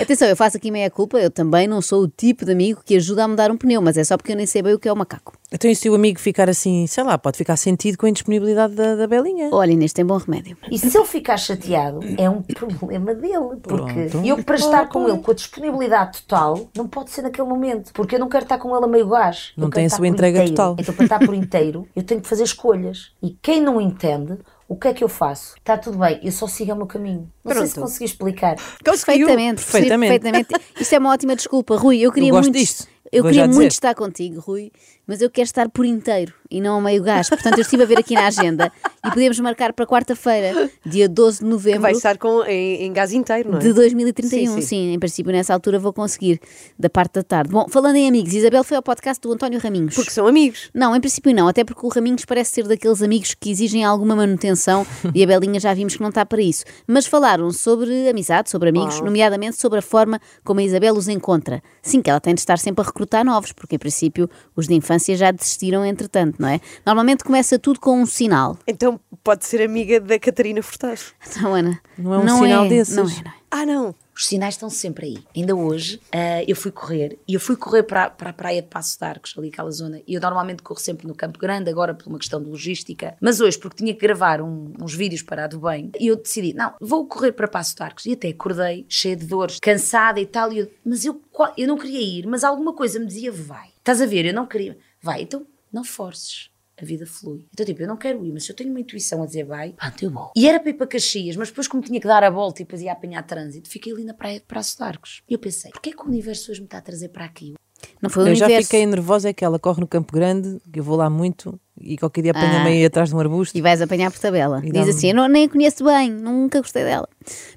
Atenção, 0.00 0.26
eu 0.26 0.34
faço 0.34 0.56
aqui 0.56 0.70
meia 0.70 0.90
culpa, 0.90 1.18
eu 1.18 1.30
também 1.30 1.68
não 1.68 1.82
sou 1.82 2.04
o 2.04 2.08
tipo 2.08 2.46
de 2.46 2.52
amigo 2.52 2.80
que 2.82 2.96
ajuda 2.96 3.24
a 3.24 3.28
mudar 3.28 3.50
um 3.50 3.58
pneu, 3.58 3.82
mas 3.82 3.98
é 3.98 4.04
só 4.04 4.16
porque 4.16 4.32
eu 4.32 4.36
nem 4.36 4.46
sei 4.46 4.62
bem 4.62 4.72
o 4.72 4.78
que 4.78 4.88
é 4.88 4.92
o 4.92 4.96
macaco. 4.96 5.34
Então, 5.52 5.70
e 5.70 5.76
se 5.76 5.90
o 5.90 5.94
amigo 5.94 6.18
ficar 6.18 6.48
assim, 6.48 6.86
sei 6.86 7.04
lá, 7.04 7.18
pode 7.18 7.36
ficar 7.36 7.56
sentido 7.56 7.98
com 7.98 8.06
a 8.06 8.08
indisponibilidade 8.08 8.74
da, 8.74 8.94
da 8.94 9.06
Belinha? 9.06 9.50
Olha, 9.52 9.72
Inês, 9.72 9.92
tem 9.92 10.06
bom 10.06 10.16
remédio. 10.16 10.56
E 10.70 10.78
se 10.78 10.96
ele 10.96 11.06
ficar 11.06 11.36
chateado, 11.36 12.00
é 12.16 12.30
um 12.30 12.40
problema 12.40 13.14
dele. 13.14 13.56
Porque 13.62 14.04
Pronto. 14.08 14.26
eu, 14.26 14.42
para 14.42 14.56
estar 14.56 14.88
com 14.88 15.08
ele 15.08 15.18
com 15.18 15.30
a 15.30 15.34
disponibilidade 15.34 16.22
total, 16.22 16.70
não 16.74 16.88
pode 16.88 17.10
ser 17.10 17.20
naquele 17.20 17.48
momento. 17.48 17.92
Porque 17.92 18.14
eu 18.14 18.20
não 18.20 18.30
quero 18.30 18.44
estar 18.44 18.56
com 18.56 18.74
ele 18.74 18.84
a 18.84 18.88
meio 18.88 19.08
gás. 19.08 19.52
Não 19.58 19.68
tem 19.68 19.84
a 19.84 19.90
sua 19.90 20.06
entrega 20.06 20.38
inteiro. 20.38 20.56
total. 20.56 20.76
Então, 20.78 20.94
para 20.94 21.04
estar 21.04 21.18
por 21.18 21.34
inteiro, 21.34 21.86
eu 21.94 22.02
tenho 22.02 22.22
que 22.22 22.28
fazer 22.28 22.44
escolhas. 22.44 23.10
E 23.22 23.36
quem 23.42 23.60
não 23.60 23.78
entende, 23.80 24.38
o 24.70 24.76
que 24.76 24.86
é 24.86 24.94
que 24.94 25.02
eu 25.02 25.08
faço? 25.08 25.54
Está 25.58 25.76
tudo 25.76 25.98
bem, 25.98 26.20
eu 26.22 26.30
só 26.30 26.46
sigo 26.46 26.72
o 26.72 26.76
meu 26.76 26.86
caminho. 26.86 27.28
Não 27.44 27.52
sei 27.54 27.66
se 27.66 27.74
Pronto. 27.74 27.86
consegui 27.86 28.04
explicar. 28.04 28.54
Conseguiu. 28.84 29.26
Perfeitamente, 29.26 29.62
Perfeitamente. 29.64 30.20
perfeitamente. 30.20 30.72
Isto 30.80 30.94
é 30.94 30.98
uma 31.00 31.12
ótima 31.12 31.34
desculpa, 31.34 31.76
Rui. 31.76 31.98
Eu 31.98 32.12
queria 32.12 32.30
gosto 32.30 32.44
muito. 32.44 32.56
disto, 32.58 32.86
Eu 33.10 33.24
vou 33.24 33.30
queria 33.32 33.46
muito 33.46 33.56
dizer. 33.58 33.66
estar 33.68 33.94
contigo, 33.96 34.40
Rui, 34.40 34.70
mas 35.10 35.20
eu 35.20 35.28
quero 35.28 35.46
estar 35.46 35.68
por 35.68 35.84
inteiro 35.84 36.32
e 36.48 36.60
não 36.60 36.78
a 36.78 36.80
meio 36.80 37.02
gás. 37.02 37.28
Portanto, 37.28 37.54
eu 37.58 37.62
estive 37.62 37.82
a 37.82 37.86
ver 37.86 37.98
aqui 37.98 38.14
na 38.14 38.26
agenda 38.28 38.70
e 39.04 39.10
podemos 39.10 39.38
marcar 39.40 39.72
para 39.72 39.84
quarta-feira, 39.86 40.70
dia 40.86 41.08
12 41.08 41.38
de 41.38 41.44
Que 41.44 41.50
novembro. 41.50 41.80
vai 41.82 41.92
estar 41.92 42.16
com, 42.16 42.44
em, 42.44 42.84
em 42.84 42.92
gás 42.92 43.12
inteiro, 43.12 43.50
não 43.50 43.58
é? 43.58 43.60
De 43.60 43.72
2031, 43.72 44.30
sim, 44.30 44.46
Sim, 44.46 44.62
sim. 44.62 44.92
em 44.92 44.98
princípio 45.00 45.32
nessa 45.32 45.52
altura 45.52 45.78
vou 45.80 45.92
conseguir, 45.92 46.40
da 46.78 46.88
parte 46.88 47.14
da 47.14 47.22
tarde. 47.24 47.50
Bom, 47.50 47.66
falando 47.68 47.96
em 47.96 48.08
amigos, 48.08 48.32
Isabel 48.34 48.62
foi 48.62 48.76
ao 48.76 48.82
podcast 48.84 49.20
do 49.20 49.32
António 49.32 49.58
Raminhos. 49.60 49.94
Porque 49.96 50.10
são 50.12 50.26
amigos. 50.28 50.70
Não, 50.72 50.94
em 50.94 51.00
princípio 51.00 51.34
não, 51.34 51.48
até 51.48 51.64
porque 51.64 51.84
o 51.84 51.88
Raminhos 51.88 52.24
parece 52.24 52.52
ser 52.52 52.68
daqueles 52.68 53.02
amigos 53.02 53.34
que 53.34 53.50
exigem 53.50 53.84
alguma 53.84 54.14
manutenção 54.14 54.86
e 55.14 55.24
a 55.24 55.26
Belinha 55.26 55.58
já 55.58 55.74
vimos 55.74 55.96
que 55.96 56.02
não 56.02 56.10
está 56.10 56.24
para 56.24 56.40
isso. 56.40 56.64
Mas 56.86 57.06
falaram 57.06 57.50
sobre 57.50 58.08
amizade, 58.08 58.48
sobre 58.48 58.68
amigos, 58.68 59.00
nomeadamente 59.00 59.56
sobre 59.56 59.80
a 59.80 59.82
forma 59.82 60.20
como 60.44 60.60
a 60.60 60.62
Isabel 60.62 60.94
os 60.94 61.08
encontra. 61.08 61.62
Sim, 61.82 62.00
que 62.02 62.10
ela 62.10 62.20
tem 62.20 62.34
de 62.34 62.40
estar 62.40 62.58
sempre 62.58 62.82
a 62.82 62.86
recrutar 62.86 63.24
novos, 63.24 63.52
porque 63.52 63.76
em 63.76 63.78
princípio 63.78 64.28
os 64.54 64.68
de 64.68 64.74
infância 64.74 64.99
já 65.16 65.30
desistiram 65.30 65.84
entretanto, 65.84 66.36
não 66.38 66.48
é? 66.48 66.60
Normalmente 66.84 67.24
começa 67.24 67.58
tudo 67.58 67.80
com 67.80 68.00
um 68.00 68.06
sinal. 68.06 68.56
Então 68.66 69.00
pode 69.24 69.44
ser 69.46 69.62
amiga 69.62 70.00
da 70.00 70.18
Catarina 70.18 70.62
Furtado. 70.62 71.00
Não, 71.40 71.54
Ana. 71.54 71.80
Não 71.98 72.14
é 72.14 72.18
um 72.18 72.38
sinal 72.42 72.68
desses. 72.68 72.96
Não 72.96 73.04
é, 73.04 73.06
não 73.06 73.30
é. 73.30 73.34
Ah, 73.50 73.66
não. 73.66 73.94
Os 74.14 74.26
sinais 74.26 74.54
estão 74.54 74.68
sempre 74.68 75.06
aí. 75.06 75.18
Ainda 75.34 75.56
hoje 75.56 75.98
ah, 76.12 76.42
eu 76.46 76.54
fui 76.54 76.70
correr 76.70 77.18
e 77.26 77.32
eu 77.34 77.40
fui 77.40 77.56
correr 77.56 77.82
para, 77.84 78.10
para 78.10 78.30
a 78.30 78.32
praia 78.34 78.60
de 78.60 78.68
Passo 78.68 78.98
de 78.98 79.04
Arcos, 79.04 79.34
ali 79.38 79.48
aquela 79.48 79.70
zona. 79.70 80.00
E 80.06 80.14
eu 80.14 80.20
normalmente 80.20 80.62
corro 80.62 80.78
sempre 80.78 81.06
no 81.08 81.14
Campo 81.14 81.38
Grande, 81.38 81.70
agora 81.70 81.94
por 81.94 82.06
uma 82.06 82.18
questão 82.18 82.40
de 82.42 82.48
logística. 82.48 83.16
Mas 83.20 83.40
hoje, 83.40 83.58
porque 83.58 83.78
tinha 83.78 83.94
que 83.94 84.00
gravar 84.00 84.42
um- 84.42 84.72
uns 84.80 84.94
vídeos 84.94 85.22
para 85.22 85.44
a 85.44 85.46
do 85.46 85.58
bem, 85.60 85.90
e 85.98 86.08
eu 86.08 86.16
decidi, 86.16 86.52
não, 86.52 86.74
vou 86.80 87.06
correr 87.06 87.32
para 87.32 87.48
Passo 87.48 87.74
de 87.74 87.82
Arcos. 87.82 88.04
E 88.06 88.12
até 88.12 88.28
acordei, 88.28 88.84
cheia 88.88 89.16
de 89.16 89.24
dores, 89.26 89.58
cansada 89.60 90.20
e 90.20 90.26
tal. 90.26 90.52
E 90.52 90.58
eu, 90.58 90.70
mas 90.84 91.04
eu, 91.04 91.18
eu 91.56 91.66
não 91.66 91.78
queria 91.78 92.00
ir, 92.20 92.26
mas 92.26 92.44
alguma 92.44 92.74
coisa 92.74 92.98
me 93.00 93.06
dizia, 93.06 93.32
vai. 93.32 93.70
Estás 93.80 94.00
a 94.00 94.06
ver? 94.06 94.26
Eu 94.26 94.34
não 94.34 94.46
queria. 94.46 94.78
Vai, 95.02 95.22
então 95.22 95.46
não 95.72 95.82
forces. 95.84 96.48
A 96.80 96.84
vida 96.84 97.04
flui. 97.06 97.46
Então, 97.52 97.66
tipo, 97.66 97.82
eu 97.82 97.86
não 97.88 97.96
quero 97.98 98.24
ir, 98.24 98.32
mas 98.32 98.44
se 98.44 98.52
eu 98.52 98.56
tenho 98.56 98.70
uma 98.70 98.80
intuição 98.80 99.22
a 99.22 99.26
dizer 99.26 99.44
vai, 99.44 99.72
pronto, 99.74 100.02
eu 100.02 100.10
vou. 100.10 100.30
E 100.34 100.48
era 100.48 100.58
para 100.58 100.70
ir 100.70 100.74
para 100.74 100.86
Caxias, 100.86 101.36
mas 101.36 101.48
depois, 101.48 101.68
como 101.68 101.82
tinha 101.82 102.00
que 102.00 102.06
dar 102.06 102.24
a 102.24 102.30
volta 102.30 102.62
e 102.62 102.64
depois 102.64 102.80
ia 102.80 102.92
apanhar 102.92 103.22
trânsito, 103.22 103.68
fiquei 103.68 103.92
ali 103.92 104.02
na 104.02 104.14
praia 104.14 104.38
de 104.40 104.46
Praça 104.46 104.78
de 104.78 104.82
Arcos. 104.82 105.20
E 105.28 105.34
eu 105.34 105.38
pensei, 105.38 105.70
porquê 105.72 105.92
que 105.92 106.02
o 106.02 106.06
universo 106.06 106.50
hoje 106.50 106.60
me 106.60 106.64
está 106.66 106.78
a 106.78 106.80
trazer 106.80 107.10
para 107.10 107.26
aqui? 107.26 107.52
Não 108.00 108.08
foi 108.08 108.24
o 108.24 108.28
Eu 108.28 108.34
já 108.34 108.46
universo. 108.46 108.68
fiquei 108.68 108.86
nervosa, 108.86 109.28
é 109.28 109.32
que 109.34 109.44
ela 109.44 109.58
corre 109.58 109.80
no 109.80 109.86
Campo 109.86 110.10
Grande, 110.14 110.58
que 110.72 110.80
eu 110.80 110.84
vou 110.84 110.96
lá 110.96 111.10
muito, 111.10 111.60
e 111.80 111.96
qualquer 111.96 112.22
dia 112.22 112.30
apanha 112.32 112.60
Ah. 112.60 112.64
meio 112.64 112.86
atrás 112.86 113.08
de 113.08 113.14
um 113.14 113.20
arbusto. 113.20 113.56
E 113.56 113.60
vais 113.60 113.80
apanhar 113.80 114.10
por 114.10 114.20
tabela. 114.20 114.60
E 114.64 114.70
Diz 114.70 114.88
assim: 114.88 115.08
eu 115.08 115.14
não, 115.14 115.28
nem 115.28 115.46
a 115.46 115.48
conheço 115.48 115.84
bem, 115.84 116.10
nunca 116.10 116.60
gostei 116.60 116.84
dela. 116.84 117.08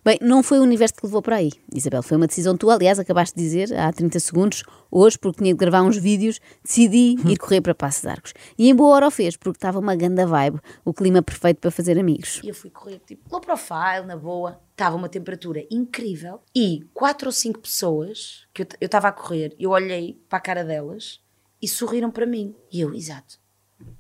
Bem, 0.04 0.18
não 0.22 0.42
foi 0.44 0.60
o 0.60 0.64
universo 0.64 0.94
que 0.96 1.06
levou 1.06 1.22
para 1.22 1.38
aí, 1.38 1.52
Isabel. 1.74 2.02
Foi 2.04 2.18
uma 2.18 2.28
decisão 2.28 2.56
tua, 2.58 2.76
aliás, 2.76 3.00
acabaste 3.00 3.36
de 3.36 3.44
dizer 3.44 3.74
há 3.78 3.92
30 3.92 4.20
segundos. 4.20 4.64
Hoje, 4.90 5.18
porque 5.18 5.40
tinha 5.42 5.54
de 5.54 5.58
gravar 5.58 5.82
uns 5.82 5.98
vídeos, 5.98 6.40
decidi 6.64 7.16
ir 7.28 7.38
correr 7.38 7.62
para 7.62 7.74
Passo 7.74 8.04
de 8.04 8.10
Arcos. 8.10 8.34
E 8.58 8.70
em 8.70 8.76
boa 8.76 8.96
hora 8.96 9.08
o 9.08 9.12
fez, 9.12 9.36
porque 9.36 9.58
estava 9.58 9.80
uma 9.80 9.96
ganda 9.96 10.26
vibe, 10.28 10.60
o 10.86 10.94
clima 10.94 11.22
perfeito 11.22 11.58
para 11.60 11.72
fazer 11.72 11.98
amigos. 11.98 12.40
E 12.44 12.50
eu 12.50 12.54
fui 12.54 12.70
correr, 12.70 13.00
tipo, 13.06 13.24
low 13.32 13.42
profile, 13.42 14.06
na 14.06 14.16
boa. 14.16 14.60
Estava 14.72 14.96
uma 14.96 15.10
temperatura 15.10 15.64
incrível. 15.72 16.40
E 16.56 16.84
quatro 16.94 17.28
ou 17.28 17.32
cinco 17.32 17.60
pessoas 17.60 18.46
que 18.54 18.62
eu 18.64 18.68
eu 18.80 18.86
estava 18.86 19.08
a 19.08 19.12
correr, 19.12 19.56
eu 19.60 19.72
olhei 19.72 20.20
para 20.30 20.38
a 20.38 20.42
cara 20.42 20.64
delas 20.64 21.20
e 21.62 21.68
sorriram 21.68 22.12
para 22.12 22.26
mim. 22.26 22.54
E 22.72 22.82
eu, 22.82 22.94
exato. 22.94 23.40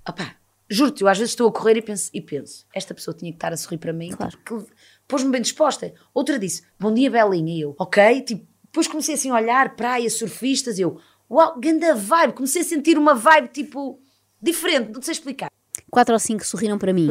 Opá, 0.08 0.36
juro-te, 0.70 1.02
eu 1.02 1.08
às 1.08 1.18
vezes 1.18 1.32
estou 1.32 1.48
a 1.48 1.52
correr 1.52 1.78
e 1.78 1.82
penso, 1.82 2.10
e 2.14 2.22
penso 2.22 2.66
esta 2.74 2.94
pessoa 2.94 3.16
tinha 3.16 3.32
que 3.32 3.38
estar 3.38 3.54
a 3.54 3.58
sorrir 3.58 3.78
para 3.78 3.94
mim. 3.94 4.10
Claro. 4.10 4.32
Tipo, 4.32 4.64
que 4.64 4.72
pôs-me 5.08 5.32
bem 5.32 5.42
disposta. 5.42 5.94
Outra 6.14 6.40
disse, 6.40 6.64
bom 6.80 6.94
dia, 6.94 7.10
Belinha. 7.10 7.54
E 7.54 7.62
eu, 7.62 7.76
ok. 7.78 8.22
Tipo, 8.22 8.46
depois 8.64 8.88
comecei 8.88 9.16
assim 9.16 9.30
a 9.30 9.36
olhar, 9.36 9.76
praia, 9.76 10.10
surfistas. 10.10 10.80
E 10.80 10.82
eu, 10.82 11.00
uau, 11.30 11.60
ganda 11.60 11.94
vibe. 11.96 12.34
Comecei 12.34 12.62
a 12.62 12.66
sentir 12.66 12.98
uma 12.98 13.14
vibe, 13.14 13.50
tipo, 13.50 14.00
diferente. 14.42 14.92
Não 14.92 15.02
sei 15.02 15.14
explicar. 15.14 15.52
Quatro 15.90 16.14
ou 16.14 16.20
cinco 16.20 16.46
sorriram 16.46 16.78
para 16.78 16.92
mim. 16.92 17.10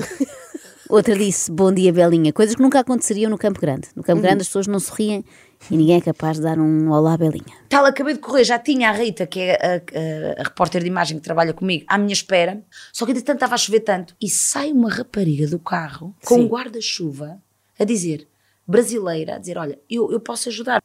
Outra 0.89 1.17
disse 1.17 1.51
bom 1.51 1.73
dia, 1.73 1.93
Belinha. 1.93 2.33
Coisas 2.33 2.55
que 2.55 2.61
nunca 2.61 2.81
aconteceriam 2.81 3.31
no 3.31 3.39
Campo 3.39 3.61
Grande. 3.61 3.89
No 3.95 4.03
Campo 4.03 4.21
Grande 4.21 4.43
as 4.43 4.49
pessoas 4.49 4.67
não 4.67 4.81
sorriem 4.81 5.25
e 5.71 5.77
ninguém 5.77 5.97
é 5.97 6.01
capaz 6.01 6.37
de 6.39 6.43
dar 6.43 6.59
um 6.59 6.91
olá, 6.91 7.17
Belinha. 7.17 7.45
Tal, 7.69 7.85
acabei 7.87 8.15
de 8.15 8.21
correr, 8.21 8.45
já 8.45 8.59
tinha 8.59 8.89
a 8.91 8.93
Rita, 8.93 9.27
que 9.27 9.41
é 9.41 9.55
a, 9.55 9.77
a- 9.77 10.41
a 10.41 10.43
repórter 10.45 10.83
de 10.83 10.89
imagem 10.89 11.19
que 11.19 11.23
trabalha 11.25 11.53
comigo, 11.55 11.85
à 11.89 11.97
minha 11.99 12.13
espera. 12.13 12.63
Só 12.93 13.05
que 13.05 13.13
entretanto 13.13 13.37
estava 13.37 13.55
a 13.55 13.59
chover 13.59 13.81
tanto. 13.81 14.15
E 14.21 14.29
sai 14.29 14.73
uma 14.73 14.91
rapariga 14.91 15.47
do 15.47 15.59
carro 15.59 16.15
com 16.25 16.37
um 16.41 16.47
guarda-chuva 16.47 17.39
a 17.79 17.85
dizer, 17.85 18.27
brasileira, 18.67 19.37
a 19.37 19.39
dizer: 19.39 19.57
Olha, 19.59 19.79
eu, 19.89 20.11
eu 20.13 20.21
posso 20.21 20.49
ajudar. 20.49 20.83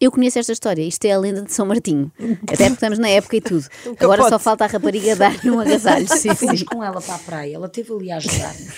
Eu 0.00 0.12
conheço 0.12 0.38
esta 0.38 0.52
história, 0.52 0.80
isto 0.82 1.04
é 1.06 1.10
a 1.12 1.18
lenda 1.18 1.42
de 1.42 1.52
São 1.52 1.66
Martinho. 1.66 2.12
Até 2.44 2.56
porque 2.66 2.74
estamos 2.74 3.00
na 3.00 3.08
época 3.08 3.36
e 3.36 3.40
tudo. 3.40 3.66
Agora 3.98 4.28
só 4.28 4.38
falta 4.38 4.64
a 4.64 4.68
rapariga 4.68 5.16
dar-lhe 5.16 5.50
um 5.50 5.58
agasalho. 5.58 6.06
Sim, 6.16 6.36
Fomos 6.36 6.60
sim. 6.60 6.64
com 6.66 6.84
ela 6.84 7.00
para 7.02 7.16
a 7.16 7.18
praia, 7.18 7.56
ela 7.56 7.66
esteve 7.66 7.92
ali 7.92 8.12
a 8.12 8.18
ajudar-nos. 8.18 8.76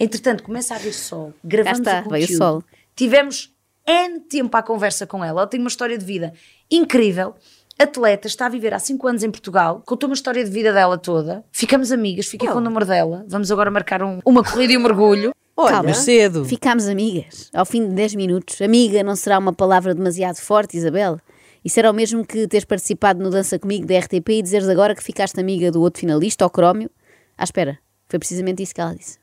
Entretanto, 0.00 0.42
começa 0.42 0.72
a 0.72 0.78
haver 0.78 0.94
sol, 0.94 1.34
gravamos 1.44 1.80
está, 1.80 2.02
o 2.06 2.08
veio 2.08 2.24
o 2.24 2.28
conteúdo. 2.28 2.38
sol. 2.38 2.64
Tivemos 2.96 3.53
N 3.86 4.20
tempo 4.20 4.56
à 4.56 4.62
conversa 4.62 5.06
com 5.06 5.24
ela. 5.24 5.42
Ela 5.42 5.46
tem 5.46 5.60
uma 5.60 5.68
história 5.68 5.96
de 5.98 6.04
vida 6.04 6.32
incrível. 6.70 7.34
Atleta, 7.78 8.28
está 8.28 8.46
a 8.46 8.48
viver 8.48 8.72
há 8.72 8.78
5 8.78 9.06
anos 9.08 9.22
em 9.24 9.30
Portugal, 9.30 9.82
contou 9.84 10.08
uma 10.08 10.14
história 10.14 10.44
de 10.44 10.50
vida 10.50 10.72
dela 10.72 10.96
toda. 10.96 11.44
Ficamos 11.50 11.90
amigas, 11.90 12.26
fiquei 12.26 12.48
com 12.48 12.58
o 12.58 12.60
número 12.60 12.86
dela. 12.86 13.24
Vamos 13.28 13.50
agora 13.50 13.68
marcar 13.70 14.00
um- 14.02 14.20
uma 14.24 14.44
corrida 14.44 14.72
e 14.74 14.78
um 14.78 14.80
mergulho. 14.82 15.32
Olha, 15.56 15.72
Calma. 15.72 15.94
Cedo. 15.94 16.44
Ficámos 16.44 16.86
amigas. 16.88 17.50
Ao 17.52 17.64
fim 17.66 17.88
de 17.88 17.94
10 17.94 18.14
minutos. 18.14 18.60
Amiga 18.62 19.02
não 19.02 19.16
será 19.16 19.38
uma 19.38 19.52
palavra 19.52 19.92
demasiado 19.94 20.36
forte, 20.36 20.76
Isabel? 20.76 21.18
Isso 21.64 21.78
era 21.80 21.90
o 21.90 21.94
mesmo 21.94 22.24
que 22.24 22.46
teres 22.46 22.64
participado 22.64 23.22
no 23.22 23.30
Dança 23.30 23.58
Comigo 23.58 23.86
da 23.86 23.98
RTP 23.98 24.28
e 24.38 24.42
dizeres 24.42 24.68
agora 24.68 24.94
que 24.94 25.02
ficaste 25.02 25.38
amiga 25.40 25.70
do 25.72 25.80
outro 25.80 26.00
finalista, 26.00 26.46
o 26.46 26.50
Crómio. 26.50 26.90
Ah, 27.36 27.44
espera. 27.44 27.78
Foi 28.08 28.18
precisamente 28.18 28.62
isso 28.62 28.74
que 28.74 28.80
ela 28.80 28.94
disse. 28.94 29.18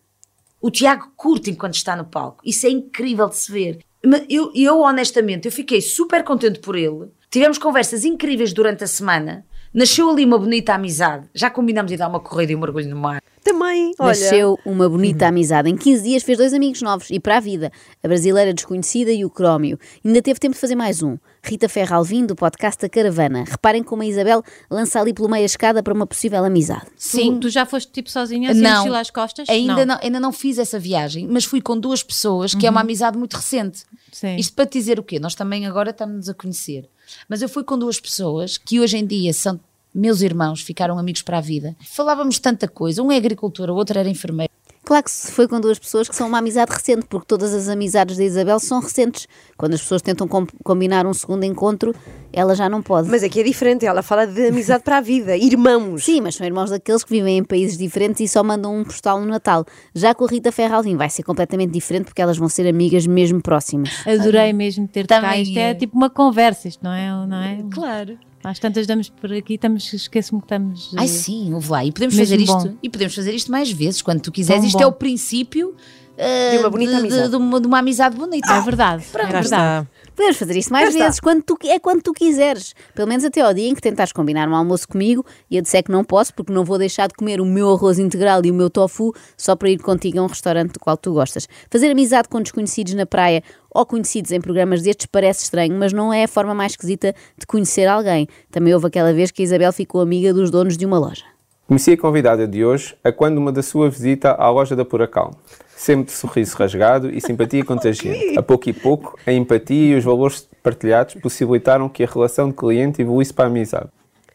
O 0.59 0.69
Tiago 0.69 1.11
curte 1.15 1.51
enquanto 1.51 1.75
está 1.75 1.95
no 1.95 2.05
palco. 2.05 2.41
Isso 2.45 2.65
é 2.65 2.69
incrível 2.69 3.29
de 3.29 3.37
se 3.37 3.51
ver. 3.51 3.79
Eu, 4.29 4.51
eu, 4.55 4.79
honestamente, 4.79 5.45
eu 5.45 5.51
fiquei 5.51 5.81
super 5.81 6.23
contente 6.23 6.59
por 6.59 6.75
ele. 6.75 7.07
Tivemos 7.29 7.57
conversas 7.57 8.03
incríveis 8.03 8.51
durante 8.51 8.83
a 8.83 8.87
semana. 8.87 9.45
Nasceu 9.73 10.09
ali 10.09 10.25
uma 10.25 10.37
bonita 10.37 10.73
amizade. 10.73 11.29
Já 11.33 11.49
combinamos 11.49 11.89
de 11.89 11.97
dar 11.97 12.09
uma 12.09 12.19
corrida 12.19 12.51
e 12.51 12.55
um 12.55 12.59
mergulho 12.59 12.89
no 12.89 12.97
mar. 12.97 13.21
Também, 13.41 13.93
olha. 13.97 14.09
Nasceu 14.09 14.59
uma 14.65 14.89
bonita 14.89 15.27
amizade. 15.27 15.69
Em 15.69 15.77
15 15.77 16.03
dias 16.03 16.23
fez 16.23 16.37
dois 16.37 16.53
amigos 16.53 16.81
novos 16.81 17.09
e 17.09 17.19
para 17.19 17.37
a 17.37 17.39
vida. 17.39 17.71
A 18.03 18.07
brasileira 18.07 18.53
desconhecida 18.53 19.11
e 19.11 19.23
o 19.23 19.29
Crómio. 19.29 19.79
Ainda 20.03 20.21
teve 20.21 20.39
tempo 20.39 20.55
de 20.55 20.59
fazer 20.59 20.75
mais 20.75 21.01
um. 21.01 21.17
Rita 21.43 21.67
Ferra 21.67 21.97
Alvim, 21.97 22.25
do 22.25 22.35
podcast 22.35 22.85
A 22.85 22.89
Caravana. 22.89 23.43
Reparem 23.47 23.83
como 23.83 24.03
a 24.03 24.05
Isabel 24.05 24.43
lança 24.69 24.99
ali 24.99 25.13
pelo 25.13 25.27
meio 25.27 25.43
a 25.43 25.45
escada 25.45 25.81
para 25.81 25.93
uma 25.93 26.05
possível 26.05 26.43
amizade. 26.45 26.85
Sim. 26.95 27.35
Tu, 27.35 27.39
tu 27.41 27.49
já 27.49 27.65
foste 27.65 27.91
tipo 27.91 28.09
sozinha, 28.09 28.51
assim, 28.51 28.61
não, 28.61 28.77
mochila 28.77 28.99
às 28.99 29.09
costas? 29.09 29.49
Ainda 29.49 29.85
não. 29.85 29.97
ainda 30.01 30.19
não 30.19 30.31
fiz 30.31 30.57
essa 30.57 30.79
viagem, 30.79 31.27
mas 31.27 31.43
fui 31.43 31.61
com 31.61 31.77
duas 31.77 32.03
pessoas, 32.03 32.53
que 32.53 32.67
é 32.67 32.69
uma 32.69 32.81
amizade 32.81 33.17
muito 33.17 33.35
recente. 33.35 33.83
Sim. 34.11 34.35
Isto 34.35 34.53
para 34.53 34.65
te 34.65 34.77
dizer 34.77 34.99
o 34.99 35.03
quê? 35.03 35.19
Nós 35.19 35.35
também 35.35 35.65
agora 35.65 35.89
estamos 35.89 36.29
a 36.29 36.33
conhecer. 36.33 36.87
Mas 37.27 37.41
eu 37.41 37.49
fui 37.49 37.63
com 37.63 37.77
duas 37.77 37.99
pessoas 37.99 38.57
que 38.57 38.79
hoje 38.79 38.97
em 38.97 39.05
dia 39.05 39.33
são 39.33 39.59
meus 39.93 40.21
irmãos, 40.21 40.61
ficaram 40.61 40.97
amigos 40.97 41.21
para 41.21 41.37
a 41.37 41.41
vida. 41.41 41.75
Falávamos 41.85 42.39
tanta 42.39 42.67
coisa. 42.67 43.01
Um 43.01 43.11
é 43.11 43.17
agricultor, 43.17 43.69
o 43.69 43.75
outro 43.75 43.99
era 43.99 44.09
enfermeiro. 44.09 44.50
Claro 44.83 45.03
que 45.03 45.11
se 45.11 45.31
foi 45.31 45.47
com 45.47 45.59
duas 45.61 45.77
pessoas 45.77 46.09
que 46.09 46.15
são 46.15 46.27
uma 46.27 46.39
amizade 46.39 46.71
recente, 46.71 47.05
porque 47.07 47.25
todas 47.27 47.53
as 47.53 47.69
amizades 47.69 48.17
da 48.17 48.23
Isabel 48.23 48.59
são 48.59 48.79
recentes. 48.81 49.27
Quando 49.55 49.75
as 49.75 49.81
pessoas 49.81 50.01
tentam 50.01 50.27
com- 50.27 50.47
combinar 50.63 51.05
um 51.05 51.13
segundo 51.13 51.43
encontro, 51.43 51.93
ela 52.33 52.55
já 52.55 52.67
não 52.67 52.81
pode. 52.81 53.07
Mas 53.07 53.21
aqui 53.23 53.39
é 53.41 53.43
diferente, 53.43 53.85
ela 53.85 54.01
fala 54.01 54.25
de 54.25 54.47
amizade 54.47 54.83
para 54.83 54.97
a 54.97 55.01
vida, 55.01 55.37
irmãos. 55.37 56.03
Sim, 56.03 56.21
mas 56.21 56.35
são 56.35 56.45
irmãos 56.47 56.71
daqueles 56.71 57.03
que 57.03 57.11
vivem 57.11 57.37
em 57.37 57.43
países 57.43 57.77
diferentes 57.77 58.21
e 58.21 58.27
só 58.27 58.43
mandam 58.43 58.75
um 58.75 58.83
postal 58.83 59.21
no 59.21 59.27
Natal. 59.27 59.65
Já 59.93 60.15
com 60.15 60.25
a 60.25 60.27
Rita 60.27 60.51
Ferralvim 60.51 60.95
vai 60.97 61.09
ser 61.11 61.21
completamente 61.23 61.71
diferente 61.71 62.05
porque 62.05 62.21
elas 62.21 62.37
vão 62.37 62.49
ser 62.49 62.67
amigas 62.67 63.05
mesmo 63.05 63.39
próximas. 63.41 63.91
Adorei 64.07 64.51
mesmo 64.51 64.87
ter-te 64.87 65.07
cá. 65.09 65.21
Também 65.21 65.43
Isto 65.43 65.57
é 65.59 65.69
é. 65.69 65.73
tipo 65.75 65.95
uma 65.95 66.09
conversa, 66.09 66.67
isto 66.67 66.83
não 66.83 66.91
é? 66.91 67.07
Não 67.27 67.37
é? 67.37 67.63
Claro. 67.71 68.17
Às 68.43 68.57
tantas 68.59 68.87
damos 68.87 69.09
por 69.09 69.31
aqui, 69.31 69.53
estamos, 69.53 69.93
esqueço-me 69.93 70.41
que 70.41 70.45
estamos. 70.45 70.91
Ai 70.97 71.05
eh, 71.05 71.07
sim, 71.07 71.53
ouve 71.53 71.69
lá. 71.69 71.85
E 71.85 71.91
podemos 71.91 72.15
fazer 72.17 72.39
isto. 72.39 72.53
bom. 72.53 72.73
E 72.81 72.89
podemos 72.89 73.13
fazer 73.13 73.33
isto 73.33 73.51
mais 73.51 73.71
vezes, 73.71 74.01
quando 74.01 74.21
tu 74.21 74.31
quiseres. 74.31 74.61
Tão 74.61 74.67
Isto 74.67 74.77
bom. 74.79 74.83
é 74.83 74.87
o 74.87 74.91
princípio 74.91 75.69
uh, 75.69 76.51
De 76.51 76.57
uma 76.57 76.69
bonita 76.69 76.97
amizade. 76.97 77.29
de, 77.29 77.35
uma, 77.35 77.61
de 77.61 77.67
uma 77.67 77.79
amizade 77.79 78.15
bonita. 78.15 78.51
É 78.51 78.61
verdade. 78.61 79.03
É 79.13 79.21
Já 79.21 79.27
verdade. 79.27 79.87
Podemos 80.15 80.37
fazer 80.37 80.57
isto 80.57 80.71
mais 80.71 80.93
vezes, 80.93 81.19
quando 81.19 81.41
tu, 81.43 81.57
é 81.65 81.79
quando 81.79 82.01
tu 82.01 82.13
quiseres. 82.13 82.73
Pelo 82.93 83.07
menos 83.07 83.23
até 83.23 83.41
ao 83.41 83.53
dia 83.53 83.67
em 83.67 83.73
que 83.73 83.81
tentares 83.81 84.11
combinar 84.11 84.47
um 84.47 84.55
almoço 84.55 84.87
comigo 84.87 85.25
e 85.49 85.55
eu 85.55 85.61
disser 85.61 85.83
que 85.83 85.91
não 85.91 86.03
posso 86.03 86.33
porque 86.33 86.51
não 86.51 86.65
vou 86.65 86.77
deixar 86.77 87.07
de 87.07 87.13
comer 87.13 87.39
o 87.39 87.45
meu 87.45 87.71
arroz 87.71 87.97
integral 87.97 88.41
e 88.43 88.51
o 88.51 88.53
meu 88.53 88.69
tofu 88.69 89.13
só 89.37 89.55
para 89.55 89.69
ir 89.69 89.79
contigo 89.79 90.19
a 90.19 90.23
um 90.23 90.27
restaurante 90.27 90.73
do 90.73 90.79
qual 90.79 90.97
tu 90.97 91.13
gostas. 91.13 91.47
Fazer 91.69 91.89
amizade 91.89 92.27
com 92.27 92.41
desconhecidos 92.41 92.93
na 92.93 93.05
praia 93.05 93.41
ou 93.69 93.85
conhecidos 93.85 94.31
em 94.31 94.41
programas 94.41 94.81
destes 94.81 95.05
parece 95.05 95.43
estranho, 95.43 95.77
mas 95.77 95.93
não 95.93 96.13
é 96.13 96.25
a 96.25 96.27
forma 96.27 96.53
mais 96.53 96.73
esquisita 96.73 97.15
de 97.37 97.45
conhecer 97.47 97.87
alguém. 97.87 98.27
Também 98.51 98.73
houve 98.73 98.87
aquela 98.87 99.13
vez 99.13 99.31
que 99.31 99.41
a 99.41 99.45
Isabel 99.45 99.71
ficou 99.71 100.01
amiga 100.01 100.33
dos 100.33 100.51
donos 100.51 100.77
de 100.77 100.85
uma 100.85 100.99
loja. 100.99 101.23
Conheci 101.67 101.91
a 101.91 101.97
convidada 101.97 102.47
de 102.47 102.65
hoje 102.65 102.95
a 103.03 103.11
quando 103.11 103.37
uma 103.37 103.51
da 103.51 103.63
sua 103.63 103.89
visita 103.89 104.31
à 104.31 104.49
loja 104.49 104.75
da 104.75 104.83
Pura 104.83 105.07
Calma. 105.07 105.37
Sempre 105.75 106.05
de 106.05 106.11
sorriso 106.11 106.57
rasgado 106.57 107.09
e 107.09 107.21
simpatia 107.21 107.63
contagiante. 107.63 108.35
A 108.37 108.43
pouco 108.43 108.69
e 108.69 108.73
pouco, 108.73 109.17
a 109.25 109.31
empatia 109.31 109.95
e 109.95 109.97
os 109.97 110.03
valores 110.03 110.47
partilhados 110.61 111.15
possibilitaram 111.15 111.89
que 111.89 112.03
a 112.03 112.07
relação 112.07 112.49
de 112.49 112.55
cliente 112.55 113.01
evoluísse 113.01 113.33
para 113.33 113.45
a 113.45 113.47
amizade. 113.47 113.89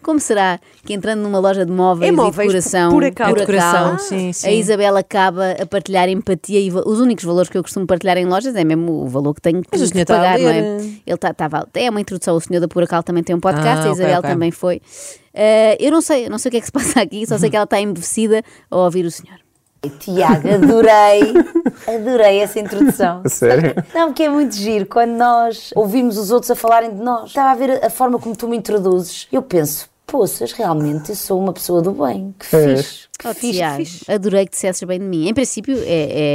Como 0.07 0.21
será 0.21 0.61
que 0.85 0.95
entrando 0.95 1.21
numa 1.21 1.41
loja 1.41 1.67
de 1.67 1.73
móveis, 1.73 2.09
É 2.09 2.13
e 2.13 2.17
móveis, 2.17 2.37
decoração, 2.47 2.93
pura 2.93 3.11
cal. 3.11 3.29
pura 3.31 3.41
Decoração, 3.41 3.89
cal, 3.97 3.99
sim, 3.99 4.33
sim. 4.33 4.47
a 4.47 4.53
Isabel 4.53 4.97
acaba 4.97 5.51
a 5.61 5.67
partilhar 5.67 6.09
empatia 6.09 6.61
e 6.61 6.71
os 6.71 7.01
únicos 7.01 7.25
valores 7.25 7.51
que 7.51 7.59
eu 7.59 7.63
costumo 7.65 7.89
partilhar 7.89 8.17
em 8.17 8.25
lojas 8.25 8.55
é 8.55 8.63
mesmo 8.63 9.03
o 9.03 9.09
valor 9.09 9.35
que 9.35 9.41
tenho 9.41 9.63
que, 9.63 9.69
que 9.69 10.01
a 10.01 10.07
pagar, 10.07 10.39
não 10.39 10.49
é? 10.49 10.59
Ele 10.77 11.01
está 11.09 11.35
tá, 11.35 11.67
é 11.75 11.91
uma 11.91 12.01
introdução, 12.01 12.37
o 12.37 12.41
senhor 12.41 12.61
da 12.61 12.69
Pura 12.69 12.87
Cal 12.87 13.03
também 13.03 13.25
tem 13.25 13.35
um 13.35 13.41
podcast, 13.41 13.85
Ah, 13.85 13.91
a 13.91 13.93
Isabel 13.93 14.19
ok. 14.21 14.31
também 14.31 14.51
foi. 14.53 14.81
Eh, 15.35 15.77
eu 15.81 15.91
não 15.91 16.01
sei, 16.01 16.29
não 16.29 16.39
sei 16.39 16.51
o 16.51 16.53
que 16.53 16.57
é 16.59 16.61
que 16.61 16.67
se 16.67 16.73
passa 16.73 17.01
aqui, 17.03 17.27
só 17.27 17.37
sei 17.37 17.51
que 17.51 17.57
ela 17.57 17.65
está 17.65 17.81
embevecida 17.81 18.45
a 18.71 18.77
ouvir 18.77 19.05
o 19.05 19.11
senhor. 19.11 19.41
Tiago, 20.01 20.49
adorei, 20.49 21.33
adorei 21.87 22.41
essa 22.41 22.59
introdução. 22.59 23.23
Sério? 23.27 23.75
Não, 23.95 24.09
porque 24.09 24.25
é 24.25 24.29
muito 24.29 24.55
giro 24.57 24.87
quando 24.87 25.11
nós 25.13 25.71
ouvimos 25.77 26.17
os 26.19 26.31
outros 26.31 26.51
a 26.51 26.57
falarem 26.57 26.95
de 26.95 27.01
nós. 27.03 27.29
Estava 27.29 27.51
a 27.51 27.55
ver 27.55 27.85
a 27.85 27.91
forma 27.91 28.19
como 28.19 28.35
tu 28.37 28.49
me 28.49 28.57
introduzes. 28.57 29.29
Eu 29.31 29.43
penso, 29.43 29.89
poças, 30.07 30.53
realmente 30.53 31.11
eu 31.11 31.17
sou 31.17 31.39
uma 31.41 31.53
pessoa 31.53 31.83
do 31.83 31.93
bem. 31.93 32.35
Que 32.39 32.55
És. 32.57 32.81
fixe. 32.81 33.07
Que 33.19 33.29
Oh, 33.29 33.33
fixe, 33.35 33.41
que 33.47 33.53
Tiago, 33.53 33.77
fixe. 33.85 34.13
adorei 34.13 34.45
que 34.45 34.51
dissesses 34.53 34.83
bem 34.83 34.99
de 35.01 35.05
mim. 35.07 35.27
Em 35.29 35.33
princípio, 35.35 35.77
é, 35.79 35.85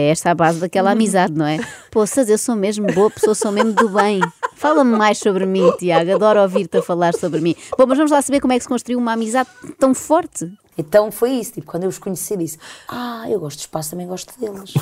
é 0.08 0.10
esta 0.10 0.32
a 0.32 0.36
base 0.36 0.60
daquela 0.60 0.92
amizade, 0.92 1.32
não 1.34 1.46
é? 1.46 1.60
Poças, 1.92 2.28
eu 2.28 2.38
sou 2.40 2.56
mesmo 2.56 2.88
boa 2.88 3.10
pessoa, 3.10 3.36
sou 3.36 3.52
mesmo 3.52 3.72
do 3.74 3.88
bem. 3.90 4.20
Fala-me 4.56 4.98
mais 4.98 5.20
sobre 5.20 5.46
mim, 5.46 5.72
Tiago. 5.78 6.12
Adoro 6.16 6.42
ouvir-te 6.42 6.78
a 6.78 6.82
falar 6.82 7.14
sobre 7.14 7.40
mim. 7.40 7.56
Bom, 7.78 7.86
mas 7.88 7.98
vamos 7.98 8.12
lá 8.12 8.22
saber 8.22 8.40
como 8.42 8.52
é 8.54 8.58
que 8.58 8.64
se 8.64 8.68
construiu 8.70 8.98
uma 9.00 9.14
amizade 9.14 9.50
tão 9.80 9.94
forte. 9.94 10.52
Então 10.78 11.12
foi 11.12 11.32
isso, 11.34 11.54
tipo, 11.54 11.68
quando 11.68 11.84
eu 11.84 11.90
os 11.90 12.00
conheci, 12.00 12.36
disse: 12.36 12.58
Ah, 12.88 13.26
eu 13.30 13.40
gosto 13.40 13.58
do 13.58 13.62
espaço, 13.62 13.92
também 13.92 14.08
gosto 14.08 14.34
deles. 14.40 14.74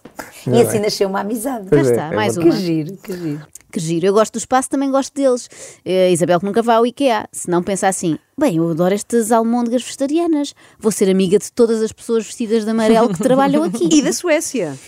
e 0.46 0.60
assim 0.62 0.78
nasceu 0.78 1.08
uma 1.08 1.20
amizade. 1.20 1.64
Já 1.64 1.70
Pois 1.70 1.88
é, 1.88 1.90
está, 1.90 2.12
é 2.12 2.16
mais 2.16 2.36
uma. 2.36 2.44
Que 2.50 2.52
giro, 2.56 2.96
que 2.98 3.12
giro. 3.16 3.46
Que 3.70 3.80
giro. 3.80 4.06
Eu 4.06 4.12
gosto 4.12 4.32
do 4.34 4.38
espaço, 4.38 4.70
também 4.70 4.90
gosto 4.90 5.14
deles. 5.14 5.48
Eh, 5.84 6.10
Isabel 6.10 6.40
que 6.40 6.46
nunca 6.46 6.62
vai 6.62 6.76
ao 6.76 6.86
IKEA. 6.86 7.28
Se 7.30 7.50
não 7.50 7.62
pensa 7.62 7.86
assim, 7.88 8.18
bem, 8.38 8.56
eu 8.56 8.70
adoro 8.70 8.94
estas 8.94 9.30
almôndegas 9.30 9.82
vegetarianas. 9.82 10.54
Vou 10.78 10.90
ser 10.90 11.10
amiga 11.10 11.38
de 11.38 11.52
todas 11.52 11.82
as 11.82 11.92
pessoas 11.92 12.24
vestidas 12.24 12.64
de 12.64 12.70
amarelo 12.70 13.08
que 13.08 13.22
trabalham 13.22 13.62
aqui. 13.62 13.88
E 13.98 14.02
da 14.02 14.12
Suécia. 14.12 14.78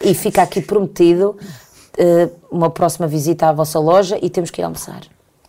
E 0.00 0.14
fica 0.14 0.42
aqui 0.42 0.60
prometido 0.60 1.36
eh, 1.98 2.30
uma 2.50 2.70
próxima 2.70 3.06
visita 3.06 3.48
à 3.48 3.52
vossa 3.52 3.78
loja 3.78 4.18
e 4.22 4.30
temos 4.30 4.50
que 4.50 4.60
ir 4.60 4.64
almoçar. 4.64 5.02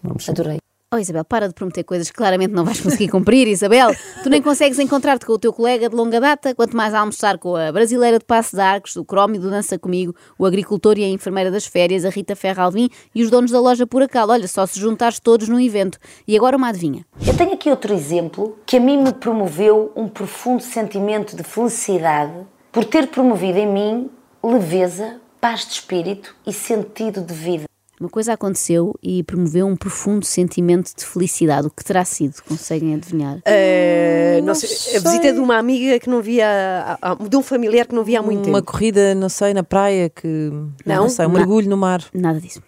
Vamos. 0.03 0.27
Adorei. 0.27 0.60
Oh 0.93 0.99
Isabel, 0.99 1.23
para 1.23 1.47
de 1.47 1.53
prometer 1.53 1.85
coisas 1.85 2.11
que 2.11 2.17
claramente 2.17 2.51
não 2.51 2.65
vais 2.65 2.81
conseguir 2.81 3.07
cumprir, 3.07 3.47
Isabel. 3.47 3.91
Tu 4.23 4.29
nem 4.29 4.41
consegues 4.41 4.77
encontrar-te 4.77 5.25
com 5.25 5.31
o 5.31 5.39
teu 5.39 5.53
colega 5.53 5.87
de 5.87 5.95
longa 5.95 6.19
data, 6.19 6.53
quanto 6.53 6.75
mais 6.75 6.93
almoçar 6.93 7.37
com 7.37 7.55
a 7.55 7.71
brasileira 7.71 8.19
de 8.19 8.25
Passo 8.25 8.57
de 8.57 8.61
Arcos, 8.61 8.97
o 8.97 9.05
Crómio 9.05 9.39
do 9.39 9.49
Dança 9.49 9.79
Comigo, 9.79 10.13
o 10.37 10.45
agricultor 10.45 10.97
e 10.97 11.05
a 11.05 11.07
enfermeira 11.07 11.49
das 11.49 11.65
férias, 11.65 12.03
a 12.03 12.09
Rita 12.09 12.35
Ferra 12.35 12.63
Alvim 12.63 12.89
e 13.15 13.23
os 13.23 13.29
donos 13.29 13.51
da 13.51 13.61
loja 13.61 13.87
Pura 13.87 14.05
Cal. 14.05 14.27
Olha, 14.29 14.49
só 14.49 14.65
se 14.65 14.81
juntares 14.81 15.17
todos 15.17 15.47
num 15.47 15.61
evento. 15.61 15.97
E 16.27 16.35
agora 16.35 16.57
uma 16.57 16.67
adivinha. 16.67 17.05
Eu 17.25 17.37
tenho 17.37 17.53
aqui 17.53 17.69
outro 17.69 17.93
exemplo 17.93 18.59
que 18.65 18.75
a 18.75 18.79
mim 18.81 19.01
me 19.01 19.13
promoveu 19.13 19.93
um 19.95 20.09
profundo 20.09 20.61
sentimento 20.61 21.37
de 21.37 21.43
felicidade 21.43 22.33
por 22.69 22.83
ter 22.83 23.07
promovido 23.07 23.59
em 23.59 23.67
mim 23.67 24.09
leveza, 24.43 25.21
paz 25.39 25.61
de 25.61 25.71
espírito 25.71 26.35
e 26.45 26.51
sentido 26.51 27.21
de 27.21 27.33
vida. 27.33 27.70
Uma 28.01 28.09
coisa 28.09 28.33
aconteceu 28.33 28.95
e 29.03 29.21
promoveu 29.21 29.67
um 29.67 29.75
profundo 29.75 30.25
sentimento 30.25 30.91
de 30.97 31.05
felicidade. 31.05 31.67
O 31.67 31.69
que 31.69 31.83
terá 31.83 32.03
sido? 32.03 32.33
Conseguem 32.49 32.95
adivinhar? 32.95 33.37
Eh, 33.45 34.41
não 34.43 34.55
sei, 34.55 34.97
a 34.97 34.99
visita 34.99 35.31
de 35.31 35.39
uma 35.39 35.55
amiga 35.59 35.99
que 35.99 36.09
não 36.09 36.19
via, 36.19 36.97
de 37.29 37.37
um 37.37 37.43
familiar 37.43 37.85
que 37.85 37.93
não 37.93 38.03
via 38.03 38.19
há 38.19 38.23
muito 38.23 38.49
Uma 38.49 38.57
tempo. 38.59 38.71
corrida, 38.71 39.13
não 39.13 39.29
sei, 39.29 39.53
na 39.53 39.61
praia, 39.61 40.09
que. 40.09 40.49
Não, 40.83 40.95
Não? 41.03 41.09
sei, 41.09 41.27
um 41.27 41.29
Não. 41.29 41.37
mergulho 41.37 41.69
no 41.69 41.77
mar. 41.77 42.01
Nada 42.11 42.39
disso. 42.41 42.59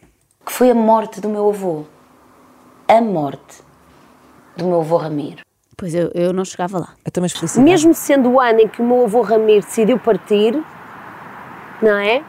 Que 0.46 0.54
foi 0.54 0.70
a 0.70 0.76
morte 0.76 1.20
do 1.20 1.28
meu 1.28 1.50
avô. 1.50 1.84
A 2.88 3.02
morte 3.02 3.64
do 4.56 4.66
meu 4.68 4.82
avô 4.82 4.98
Ramiro. 4.98 5.42
Pois 5.76 5.96
eu, 5.96 6.12
eu 6.14 6.32
não 6.32 6.46
chegava 6.46 6.78
lá. 6.78 6.90
Até 7.04 7.20
mais 7.20 7.32
felicidade. 7.32 7.68
Mesmo 7.68 7.92
sendo 7.96 8.30
o 8.30 8.40
ano 8.40 8.60
em 8.60 8.68
que 8.68 8.84
o 8.84 8.86
meu 8.86 9.06
avô 9.06 9.22
Ramiro 9.24 9.66
decidiu 9.66 9.98
partir, 9.98 10.54
não 11.82 11.98
é? 11.98 12.24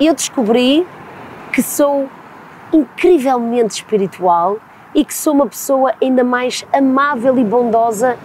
Eu 0.00 0.14
descobri 0.14 0.86
que 1.54 1.62
sou 1.62 2.08
incrivelmente 2.72 3.74
espiritual 3.74 4.58
e 4.92 5.04
que 5.04 5.14
sou 5.14 5.32
uma 5.32 5.46
pessoa 5.46 5.94
ainda 6.02 6.24
mais 6.24 6.66
amável 6.72 7.38
e 7.38 7.44
bondosa 7.44 8.18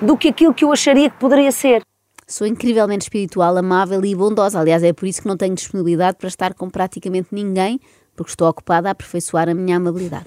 do 0.00 0.14
que 0.14 0.28
aquilo 0.28 0.52
que 0.52 0.62
eu 0.62 0.70
acharia 0.70 1.08
que 1.08 1.16
poderia 1.16 1.50
ser. 1.50 1.80
Sou 2.26 2.46
incrivelmente 2.46 3.04
espiritual, 3.04 3.56
amável 3.56 4.04
e 4.04 4.14
bondosa. 4.14 4.60
Aliás, 4.60 4.82
é 4.82 4.92
por 4.92 5.06
isso 5.06 5.22
que 5.22 5.28
não 5.28 5.38
tenho 5.38 5.54
disponibilidade 5.54 6.18
para 6.18 6.28
estar 6.28 6.52
com 6.52 6.68
praticamente 6.68 7.28
ninguém, 7.32 7.80
porque 8.14 8.30
estou 8.30 8.46
ocupada 8.46 8.88
a 8.88 8.92
aperfeiçoar 8.92 9.48
a 9.48 9.54
minha 9.54 9.78
amabilidade. 9.78 10.26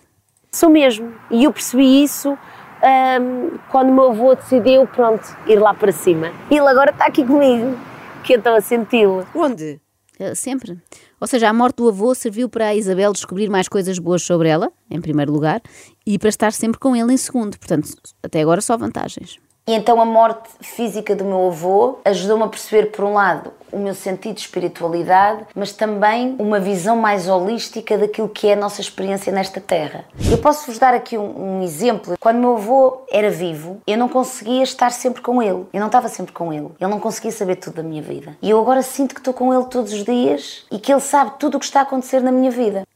Sou 0.51 0.69
mesmo. 0.69 1.13
E 1.29 1.43
eu 1.43 1.53
percebi 1.53 2.03
isso 2.03 2.31
hum, 2.31 3.57
quando 3.69 3.89
o 3.89 3.93
meu 3.93 4.09
avô 4.09 4.33
decidiu, 4.33 4.87
pronto, 4.87 5.37
ir 5.45 5.59
lá 5.59 5.75
para 5.75 5.91
cima. 5.91 6.31
E 6.49 6.57
ele 6.57 6.67
agora 6.67 6.89
está 6.89 7.05
aqui 7.05 7.23
comigo, 7.23 7.77
que 8.23 8.33
eu 8.33 8.37
estou 8.39 8.55
a 8.55 8.61
senti-lo. 8.61 9.27
Onde? 9.35 9.79
Eh, 10.19 10.35
Sempre. 10.35 10.77
Ou 11.19 11.27
seja, 11.27 11.49
a 11.49 11.53
morte 11.53 11.77
do 11.77 11.87
avô 11.87 12.13
serviu 12.13 12.49
para 12.49 12.67
a 12.67 12.75
Isabel 12.75 13.11
descobrir 13.13 13.49
mais 13.49 13.67
coisas 13.67 13.97
boas 13.97 14.21
sobre 14.21 14.49
ela, 14.49 14.71
em 14.91 15.01
primeiro 15.01 15.31
lugar, 15.31 15.61
e 16.05 16.19
para 16.19 16.29
estar 16.29 16.51
sempre 16.51 16.79
com 16.79 16.95
ele 16.95 17.13
em 17.13 17.17
segundo. 17.17 17.57
Portanto, 17.57 17.89
até 18.21 18.41
agora 18.41 18.61
só 18.61 18.77
vantagens. 18.77 19.39
E 19.69 19.73
então 19.75 20.01
a 20.01 20.05
morte 20.05 20.49
física 20.61 21.15
do 21.15 21.23
meu 21.23 21.45
avô 21.45 21.99
ajudou-me 22.03 22.41
a 22.41 22.47
perceber, 22.47 22.87
por 22.87 23.05
um 23.05 23.13
lado, 23.13 23.53
o 23.71 23.77
meu 23.77 23.93
sentido 23.93 24.33
de 24.33 24.41
espiritualidade, 24.41 25.45
mas 25.53 25.71
também 25.71 26.35
uma 26.39 26.59
visão 26.59 26.95
mais 26.95 27.27
holística 27.27 27.95
daquilo 27.95 28.27
que 28.27 28.47
é 28.47 28.53
a 28.53 28.55
nossa 28.55 28.81
experiência 28.81 29.31
nesta 29.31 29.61
terra. 29.61 30.05
Eu 30.27 30.39
posso-vos 30.39 30.79
dar 30.79 30.95
aqui 30.95 31.19
um, 31.19 31.59
um 31.59 31.61
exemplo. 31.61 32.17
Quando 32.19 32.39
meu 32.39 32.55
avô 32.55 33.03
era 33.11 33.29
vivo, 33.29 33.79
eu 33.85 33.95
não 33.95 34.09
conseguia 34.09 34.63
estar 34.63 34.89
sempre 34.89 35.21
com 35.21 35.39
ele. 35.39 35.67
Eu 35.71 35.79
não 35.79 35.85
estava 35.85 36.07
sempre 36.07 36.33
com 36.33 36.51
ele. 36.51 36.71
Ele 36.81 36.89
não 36.89 36.99
conseguia 36.99 37.31
saber 37.31 37.57
tudo 37.57 37.75
da 37.75 37.83
minha 37.83 38.01
vida. 38.01 38.35
E 38.41 38.49
eu 38.49 38.59
agora 38.59 38.81
sinto 38.81 39.13
que 39.13 39.21
estou 39.21 39.35
com 39.35 39.53
ele 39.53 39.65
todos 39.65 39.93
os 39.93 40.03
dias 40.03 40.65
e 40.71 40.79
que 40.79 40.91
ele 40.91 40.99
sabe 40.99 41.33
tudo 41.37 41.57
o 41.57 41.59
que 41.59 41.65
está 41.65 41.81
a 41.81 41.83
acontecer 41.83 42.23
na 42.23 42.31
minha 42.31 42.49
vida. 42.49 42.87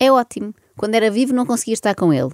É 0.00 0.10
ótimo. 0.10 0.52
Quando 0.76 0.96
era 0.96 1.12
vivo 1.12 1.32
não 1.32 1.46
conseguia 1.46 1.74
estar 1.74 1.94
com 1.94 2.12
ele. 2.12 2.32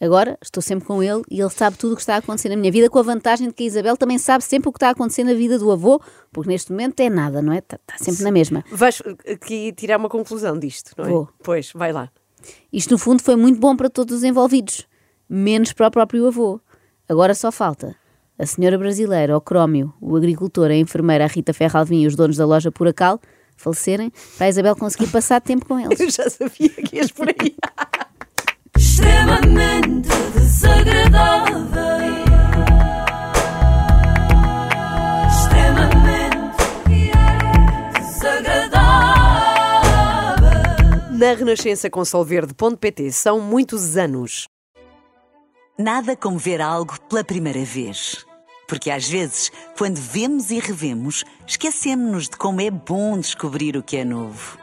Agora 0.00 0.38
estou 0.42 0.62
sempre 0.62 0.86
com 0.86 1.02
ele 1.02 1.22
e 1.30 1.40
ele 1.40 1.50
sabe 1.50 1.78
tudo 1.78 1.92
o 1.92 1.96
que 1.96 2.02
está 2.02 2.16
a 2.16 2.18
acontecer 2.18 2.50
na 2.50 2.56
minha 2.56 2.70
vida, 2.70 2.90
com 2.90 2.98
a 2.98 3.02
vantagem 3.02 3.48
de 3.48 3.54
que 3.54 3.64
a 3.64 3.66
Isabel 3.66 3.96
também 3.96 4.18
sabe 4.18 4.44
sempre 4.44 4.68
o 4.68 4.72
que 4.72 4.76
está 4.76 4.88
a 4.88 4.90
acontecer 4.90 5.24
na 5.24 5.32
vida 5.32 5.58
do 5.58 5.70
avô, 5.72 6.00
porque 6.30 6.50
neste 6.50 6.70
momento 6.70 7.00
é 7.00 7.08
nada, 7.08 7.40
não 7.40 7.52
é? 7.52 7.58
Está, 7.58 7.76
está 7.76 8.04
sempre 8.04 8.22
na 8.22 8.30
mesma. 8.30 8.64
Vais 8.70 9.02
aqui 9.26 9.72
tirar 9.72 9.98
uma 9.98 10.08
conclusão 10.08 10.58
disto, 10.58 10.92
não 10.98 11.04
é? 11.04 11.08
Vou. 11.08 11.28
Pois, 11.42 11.72
vai 11.74 11.92
lá. 11.92 12.10
Isto, 12.72 12.92
no 12.92 12.98
fundo, 12.98 13.22
foi 13.22 13.36
muito 13.36 13.58
bom 13.58 13.74
para 13.74 13.88
todos 13.88 14.16
os 14.18 14.22
envolvidos, 14.22 14.86
menos 15.28 15.72
para 15.72 15.88
o 15.88 15.90
próprio 15.90 16.26
avô. 16.26 16.60
Agora 17.08 17.34
só 17.34 17.50
falta 17.50 17.96
a 18.38 18.44
senhora 18.44 18.76
brasileira, 18.76 19.36
o 19.36 19.40
Crómio, 19.40 19.94
o 20.00 20.14
agricultor, 20.14 20.70
a 20.70 20.76
enfermeira, 20.76 21.24
a 21.24 21.26
Rita 21.26 21.54
Ferralvim 21.54 22.02
e 22.02 22.06
os 22.06 22.14
donos 22.14 22.36
da 22.36 22.44
loja 22.44 22.70
Puracal 22.70 23.20
falecerem 23.56 24.12
para 24.36 24.46
a 24.46 24.48
Isabel 24.50 24.76
conseguir 24.76 25.10
passar 25.10 25.40
tempo 25.40 25.64
com 25.64 25.80
eles. 25.80 25.98
Eu 25.98 26.10
já 26.10 26.28
sabia 26.28 26.68
que 26.68 26.96
ias 26.96 27.10
por 27.10 27.28
aí. 27.28 27.56
extremamente 28.96 30.08
desagradável. 30.34 31.66
Extremamente 35.28 36.56
desagradável. 38.00 39.18
Na 41.12 41.34
Renascença 41.34 41.90
com 41.90 42.02
Solverde.pt 42.06 43.12
são 43.12 43.38
muitos 43.38 43.98
anos. 43.98 44.48
Nada 45.78 46.16
como 46.16 46.38
ver 46.38 46.62
algo 46.62 46.98
pela 47.02 47.22
primeira 47.22 47.62
vez. 47.66 48.24
Porque 48.66 48.90
às 48.90 49.06
vezes, 49.06 49.52
quando 49.76 49.96
vemos 49.98 50.50
e 50.50 50.58
revemos, 50.58 51.22
esquecemos-nos 51.46 52.30
de 52.30 52.36
como 52.38 52.62
é 52.62 52.70
bom 52.70 53.18
descobrir 53.18 53.76
o 53.76 53.82
que 53.82 53.98
é 53.98 54.04
novo. 54.04 54.58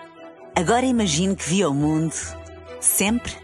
Agora 0.56 0.86
imagine 0.86 1.36
que 1.36 1.48
viu 1.48 1.70
o 1.70 1.74
mundo 1.74 2.16
sempre 2.82 3.42